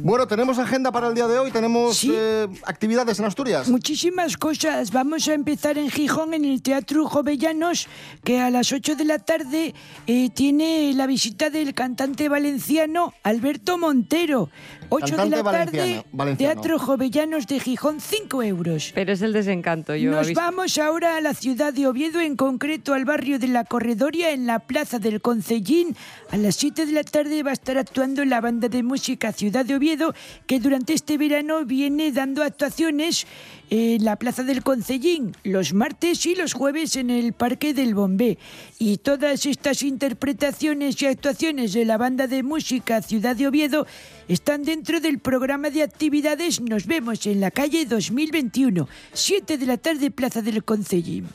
Bueno, 0.00 0.26
tenemos 0.26 0.58
agenda 0.58 0.92
para 0.92 1.08
el 1.08 1.14
día 1.14 1.26
de 1.26 1.38
hoy, 1.38 1.50
tenemos 1.50 2.04
eh, 2.04 2.46
actividades 2.64 3.18
en 3.18 3.24
Asturias. 3.24 3.68
Muchísimas 3.68 4.36
cosas. 4.36 4.92
Vamos 4.92 5.26
a 5.28 5.34
empezar 5.34 5.76
en 5.76 5.90
Gijón, 5.90 6.34
en 6.34 6.44
el 6.44 6.62
Teatro 6.62 7.06
Jovellanos, 7.06 7.88
que 8.24 8.40
a 8.40 8.50
las 8.50 8.72
8 8.72 8.96
de 8.96 9.04
la 9.04 9.18
tarde 9.18 9.74
eh, 10.06 10.30
tiene 10.30 10.92
la 10.94 11.06
visita 11.06 11.50
del 11.50 11.74
cantante 11.74 12.28
valenciano 12.28 13.12
Alberto 13.22 13.76
Montero. 13.76 14.50
8 14.90 15.16
de 15.16 15.28
la 15.30 15.42
tarde, 15.42 15.78
valenciano- 15.78 16.04
valenciano. 16.12 16.54
Teatro 16.54 16.78
Jovellanos 16.78 17.46
de 17.46 17.60
Gijón, 17.60 18.00
5 18.00 18.42
euros. 18.42 18.92
Pero 18.94 19.12
es 19.12 19.22
el 19.22 19.32
desencanto, 19.32 19.94
yo 19.96 20.10
Nos 20.10 20.32
vamos 20.34 20.78
ahora 20.78 21.16
a 21.16 21.20
la 21.20 21.34
ciudad 21.34 21.72
de 21.72 21.86
Oviedo, 21.86 22.20
en 22.20 22.36
concreto 22.36 22.94
al 22.94 23.04
barrio 23.04 23.38
de 23.38 23.48
la 23.48 23.64
Corredoria, 23.64 24.30
en 24.30 24.46
la 24.46 24.60
plaza 24.60 24.98
del 24.98 25.20
Concellín. 25.20 25.96
A 26.30 26.36
las 26.36 26.56
7 26.56 26.86
de 26.86 26.92
la 26.92 27.04
tarde 27.04 27.42
va 27.42 27.50
a 27.50 27.54
estar 27.54 27.76
actuando 27.78 28.24
la 28.24 28.40
banda 28.40 28.68
de 28.68 28.82
música 28.82 29.32
Ciudad 29.32 29.64
de 29.64 29.74
Oviedo, 29.76 30.14
que 30.46 30.60
durante 30.60 30.92
este 30.94 31.18
verano 31.18 31.64
viene 31.64 32.12
dando 32.12 32.42
actuaciones 32.42 33.26
en 33.70 34.02
la 34.04 34.16
plaza 34.16 34.42
del 34.44 34.62
Concellín, 34.62 35.36
los 35.44 35.74
martes 35.74 36.24
y 36.24 36.34
los 36.34 36.54
jueves 36.54 36.96
en 36.96 37.10
el 37.10 37.34
Parque 37.34 37.74
del 37.74 37.94
Bombé. 37.94 38.38
Y 38.78 38.96
todas 38.98 39.44
estas 39.44 39.82
interpretaciones 39.82 41.00
y 41.02 41.06
actuaciones 41.06 41.72
de 41.74 41.84
la 41.84 41.98
banda 41.98 42.26
de 42.26 42.42
música 42.42 43.02
Ciudad 43.02 43.36
de 43.36 43.46
Oviedo 43.46 43.86
están 44.28 44.62
dentro 44.62 44.77
del 44.78 45.18
programa 45.18 45.70
de 45.70 45.82
actividades 45.82 46.60
Nos 46.60 46.86
vemos 46.86 47.26
en 47.26 47.40
la 47.40 47.50
calle 47.50 47.84
2021, 47.84 48.88
7 49.12 49.58
de 49.58 49.66
la 49.66 49.76
tarde, 49.76 50.12
Plaza 50.12 50.40
del 50.40 50.62
Concellín. 50.62 51.26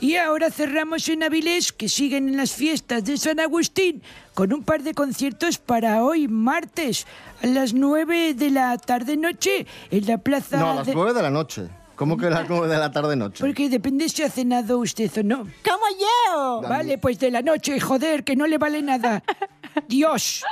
Y 0.00 0.16
ahora 0.16 0.50
cerramos 0.50 1.08
en 1.08 1.22
Avilés, 1.22 1.72
que 1.72 1.88
siguen 1.88 2.28
en 2.28 2.36
las 2.36 2.50
fiestas 2.52 3.04
de 3.04 3.16
San 3.18 3.38
Agustín, 3.38 4.02
con 4.34 4.52
un 4.52 4.64
par 4.64 4.82
de 4.82 4.94
conciertos 4.94 5.58
para 5.58 6.02
hoy, 6.02 6.26
martes, 6.26 7.06
a 7.40 7.46
las 7.46 7.72
9 7.72 8.34
de 8.34 8.50
la 8.50 8.76
tarde-noche, 8.78 9.66
en 9.92 10.06
la 10.06 10.18
plaza 10.18 10.58
No, 10.58 10.70
a 10.72 10.74
las 10.74 10.86
de... 10.88 10.94
9 10.94 11.14
de 11.14 11.22
la 11.22 11.30
noche. 11.30 11.68
¿Cómo 12.02 12.16
que 12.16 12.26
a 12.26 12.30
las 12.30 12.48
9 12.48 12.66
de 12.66 12.78
la 12.78 12.90
tarde-noche? 12.90 13.44
Porque 13.44 13.68
depende 13.68 14.08
si 14.08 14.24
ha 14.24 14.28
cenado 14.28 14.80
usted 14.80 15.08
o 15.18 15.22
no. 15.22 15.36
¡Como 15.62 15.86
yo! 16.00 16.60
Vale, 16.68 16.98
pues 16.98 17.16
de 17.20 17.30
la 17.30 17.42
noche, 17.42 17.78
joder, 17.78 18.24
que 18.24 18.34
no 18.34 18.48
le 18.48 18.58
vale 18.58 18.82
nada. 18.82 19.22
Dios, 19.88 20.42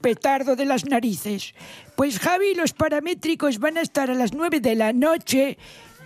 petardo 0.00 0.56
de 0.56 0.64
las 0.64 0.86
narices. 0.86 1.54
Pues 1.94 2.18
Javi 2.18 2.52
los 2.56 2.72
paramétricos 2.72 3.60
van 3.60 3.78
a 3.78 3.82
estar 3.82 4.10
a 4.10 4.14
las 4.14 4.32
9 4.32 4.58
de 4.58 4.74
la 4.74 4.92
noche 4.92 5.56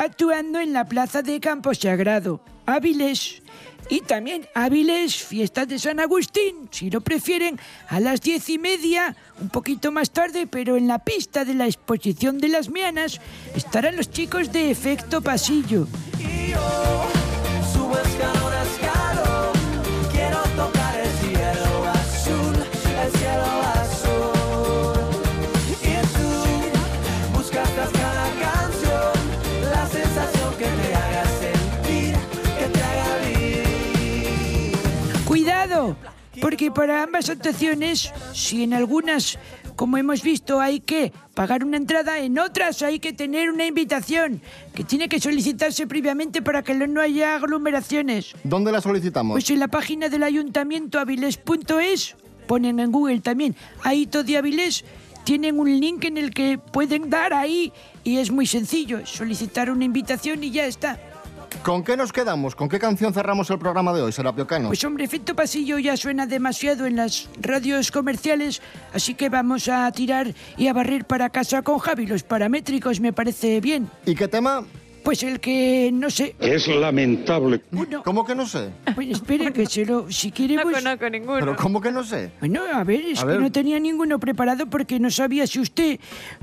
actuando 0.02 0.58
en 0.58 0.72
la 0.72 0.84
plaza 0.84 1.22
de 1.22 1.38
Campo 1.40 1.74
Sagrado, 1.74 2.40
Áviles. 2.66 3.42
Y 3.88 4.00
también 4.00 4.46
Áviles, 4.54 5.16
fiesta 5.16 5.66
de 5.66 5.78
San 5.78 6.00
Agustín, 6.00 6.68
si 6.70 6.88
lo 6.88 7.00
prefieren, 7.00 7.58
a 7.88 8.00
las 8.00 8.20
diez 8.20 8.48
y 8.48 8.58
media, 8.58 9.16
un 9.40 9.48
poquito 9.48 9.92
más 9.92 10.10
tarde, 10.10 10.46
pero 10.46 10.76
en 10.76 10.86
la 10.86 11.00
pista 11.00 11.44
de 11.44 11.54
la 11.54 11.66
exposición 11.66 12.38
de 12.38 12.48
las 12.48 12.68
Mianas, 12.70 13.20
estarán 13.54 13.96
los 13.96 14.10
chicos 14.10 14.52
de 14.52 14.70
Efecto 14.70 15.20
Pasillo. 15.20 15.86
Subo 16.18 17.21
porque 36.42 36.72
para 36.72 37.04
ambas 37.04 37.30
actuaciones, 37.30 38.12
si 38.34 38.64
en 38.64 38.74
algunas, 38.74 39.38
como 39.76 39.96
hemos 39.96 40.24
visto, 40.24 40.60
hay 40.60 40.80
que 40.80 41.12
pagar 41.34 41.64
una 41.64 41.76
entrada, 41.76 42.18
en 42.18 42.36
otras 42.36 42.82
hay 42.82 42.98
que 42.98 43.12
tener 43.12 43.48
una 43.48 43.64
invitación, 43.64 44.42
que 44.74 44.82
tiene 44.82 45.08
que 45.08 45.20
solicitarse 45.20 45.86
previamente 45.86 46.42
para 46.42 46.64
que 46.64 46.74
no 46.74 47.00
haya 47.00 47.36
aglomeraciones. 47.36 48.34
¿Dónde 48.42 48.72
la 48.72 48.80
solicitamos? 48.80 49.34
Pues 49.34 49.50
en 49.50 49.60
la 49.60 49.68
página 49.68 50.08
del 50.08 50.24
ayuntamiento 50.24 50.98
avilés.es, 50.98 52.16
ponen 52.48 52.80
en 52.80 52.90
Google 52.90 53.20
también, 53.20 53.54
Aito 53.84 54.24
de 54.24 54.36
Avilés, 54.36 54.84
tienen 55.22 55.60
un 55.60 55.70
link 55.78 56.04
en 56.06 56.16
el 56.16 56.34
que 56.34 56.58
pueden 56.58 57.08
dar 57.08 57.34
ahí 57.34 57.72
y 58.02 58.16
es 58.16 58.32
muy 58.32 58.48
sencillo, 58.48 59.06
solicitar 59.06 59.70
una 59.70 59.84
invitación 59.84 60.42
y 60.42 60.50
ya 60.50 60.66
está. 60.66 60.98
¿Con 61.62 61.84
qué 61.84 61.96
nos 61.96 62.12
quedamos? 62.12 62.56
¿Con 62.56 62.68
qué 62.68 62.78
canción 62.78 63.14
cerramos 63.14 63.48
el 63.50 63.58
programa 63.58 63.92
de 63.92 64.02
hoy, 64.02 64.12
Serapio 64.12 64.46
Cano? 64.46 64.68
Pues 64.68 64.82
hombre, 64.84 65.04
efecto 65.04 65.36
pasillo 65.36 65.78
ya 65.78 65.96
suena 65.96 66.26
demasiado 66.26 66.86
en 66.86 66.96
las 66.96 67.28
radios 67.40 67.90
comerciales, 67.90 68.60
así 68.92 69.14
que 69.14 69.28
vamos 69.28 69.68
a 69.68 69.90
tirar 69.92 70.34
y 70.56 70.66
a 70.66 70.72
barrer 70.72 71.04
para 71.04 71.30
casa 71.30 71.62
con 71.62 71.78
Javi. 71.78 72.06
Los 72.06 72.24
paramétricos 72.24 73.00
me 73.00 73.12
parece 73.12 73.60
bien. 73.60 73.88
¿Y 74.06 74.14
qué 74.14 74.26
tema? 74.26 74.64
Pues 75.04 75.22
el 75.24 75.40
que 75.40 75.90
no 75.92 76.10
sé. 76.10 76.36
Es 76.38 76.68
lamentable. 76.68 77.60
¿Cómo 78.04 78.24
que 78.24 78.34
no 78.34 78.46
sé? 78.46 78.70
Pues 78.94 79.08
espere 79.08 79.52
que 79.52 79.66
se 79.66 79.84
lo. 79.84 80.10
Si 80.10 80.30
quiere. 80.30 80.54
No 80.56 80.62
pues- 80.62 80.76
conozco 80.76 81.10
ninguno. 81.10 81.40
¿Pero 81.40 81.56
cómo 81.56 81.80
que 81.80 81.90
no 81.90 82.04
sé? 82.04 82.30
Bueno, 82.40 82.62
a 82.72 82.84
ver, 82.84 83.00
es 83.06 83.18
A 83.18 83.22
que 83.22 83.32
ver. 83.32 83.40
no 83.40 83.50
tenía 83.50 83.80
ninguno 83.80 84.18
preparado 84.20 84.66
porque 84.66 85.00
no 85.00 85.10
sabía 85.10 85.46
si 85.46 85.58
usted, 85.60 85.98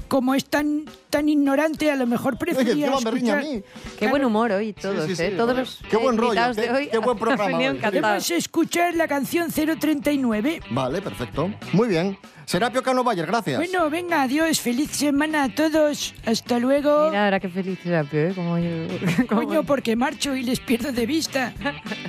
como 0.08 0.36
es 0.36 0.46
tan, 0.46 0.84
tan 1.10 1.30
ignorante, 1.30 1.90
a 1.90 1.96
lo 1.96 2.06
mejor 2.06 2.38
prefería 2.38 2.88
encima 2.88 3.00
me 3.00 3.12
riña 3.12 3.36
a 3.36 3.40
escuchar... 3.40 3.56
mí. 3.58 3.64
Qué 3.98 4.08
buen 4.08 4.26
humor 4.26 4.52
hoy 4.52 4.74
todos, 4.74 5.06
sí, 5.06 5.16
sí. 5.16 5.24
¿eh? 5.24 5.34
Todos 5.38 5.56
los 5.56 5.80
Qué 5.90 5.98
buen 5.98 6.18
rollo, 6.18 6.42
qué- 6.56 6.62
de 6.62 6.70
hoy 6.72 6.90
qué 6.92 6.98
buen 6.98 7.18
programa 7.20 7.58
hoy. 7.58 7.80
Vamos 8.02 8.30
a 8.32 8.36
escuchar 8.36 8.94
la 8.96 9.08
canción 9.08 9.50
039. 9.52 10.62
Vale, 10.72 11.02
perfecto. 11.02 11.50
Muy 11.74 11.88
bien. 11.88 12.18
Serapio 12.50 12.82
Cano 12.82 13.04
Bayer, 13.04 13.28
gracias. 13.28 13.58
Bueno, 13.60 13.92
venga, 13.92 14.24
adiós, 14.24 14.60
feliz 14.60 14.90
semana 14.90 15.44
a 15.44 15.50
todos. 15.50 16.16
Hasta 16.26 16.58
luego. 16.58 17.10
Mira, 17.12 17.26
ahora 17.26 17.40
qué 17.40 17.48
feliz 17.48 17.78
Serapio, 17.84 18.20
¿eh? 18.30 18.34
Como 18.34 18.58
yo... 18.58 18.88
como- 19.30 19.42
Coño, 19.44 19.64
porque 19.64 19.96
marcho 19.96 20.36
y 20.36 20.42
les 20.42 20.60
pierdo 20.60 20.92
de 20.92 21.06
vista. 21.06 21.54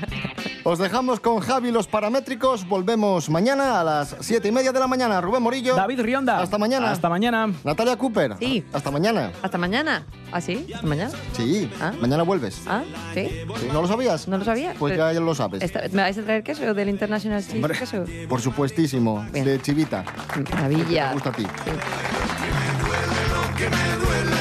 Os 0.65 0.79
dejamos 0.79 1.21
con 1.21 1.41
Javi 1.41 1.71
los 1.71 1.87
paramétricos. 1.87 2.67
Volvemos 2.67 3.29
mañana 3.29 3.81
a 3.81 3.85
las 3.85 4.17
siete 4.21 4.49
y 4.49 4.53
media 4.53 4.73
de 4.73 4.81
la 4.81 4.87
mañana. 4.87 5.21
Rubén 5.21 5.43
Morillo. 5.43 5.75
David 5.75 6.01
Rionda. 6.01 6.39
Hasta 6.41 6.57
mañana. 6.57 6.91
Hasta 6.91 7.11
mañana. 7.11 7.53
Natalia 7.63 7.97
Cooper. 7.97 8.37
Sí. 8.39 8.65
Hasta 8.73 8.91
mañana. 8.91 9.33
¿Hasta 9.43 9.59
mañana? 9.59 10.07
¿Ah, 10.33 10.41
sí? 10.41 10.67
¿Hasta 10.75 10.87
mañana? 10.87 11.11
Sí. 11.37 11.71
Mañana 12.01 12.23
vuelves. 12.23 12.63
¿Ah? 12.67 12.83
¿Sí? 13.15 13.29
Sí, 13.61 13.69
¿No 13.73 13.83
lo 13.83 13.89
sabías? 13.89 14.29
¿No 14.29 14.39
lo 14.39 14.45
sabía? 14.45 14.75
Pues 14.79 14.97
ya 14.97 15.13
lo 15.13 15.35
sabes. 15.35 15.63
Esta- 15.63 15.83
¿Me 15.93 16.03
vais 16.03 16.17
a 16.19 16.23
traer 16.23 16.43
queso 16.43 16.73
del 16.75 16.89
International 16.89 17.43
Cheese 17.43 17.55
Hombre. 17.57 17.79
Queso? 17.79 18.05
Por 18.29 18.41
supuestísimo. 18.41 19.25
De 19.33 19.61
chivita. 19.61 20.05
Maravilla. 20.53 21.09
Te 21.09 21.15
gusta 21.15 21.31
a 21.31 21.33
ti. 21.33 21.47
que 23.57 23.69
me 23.69 23.97
duele 23.97 24.40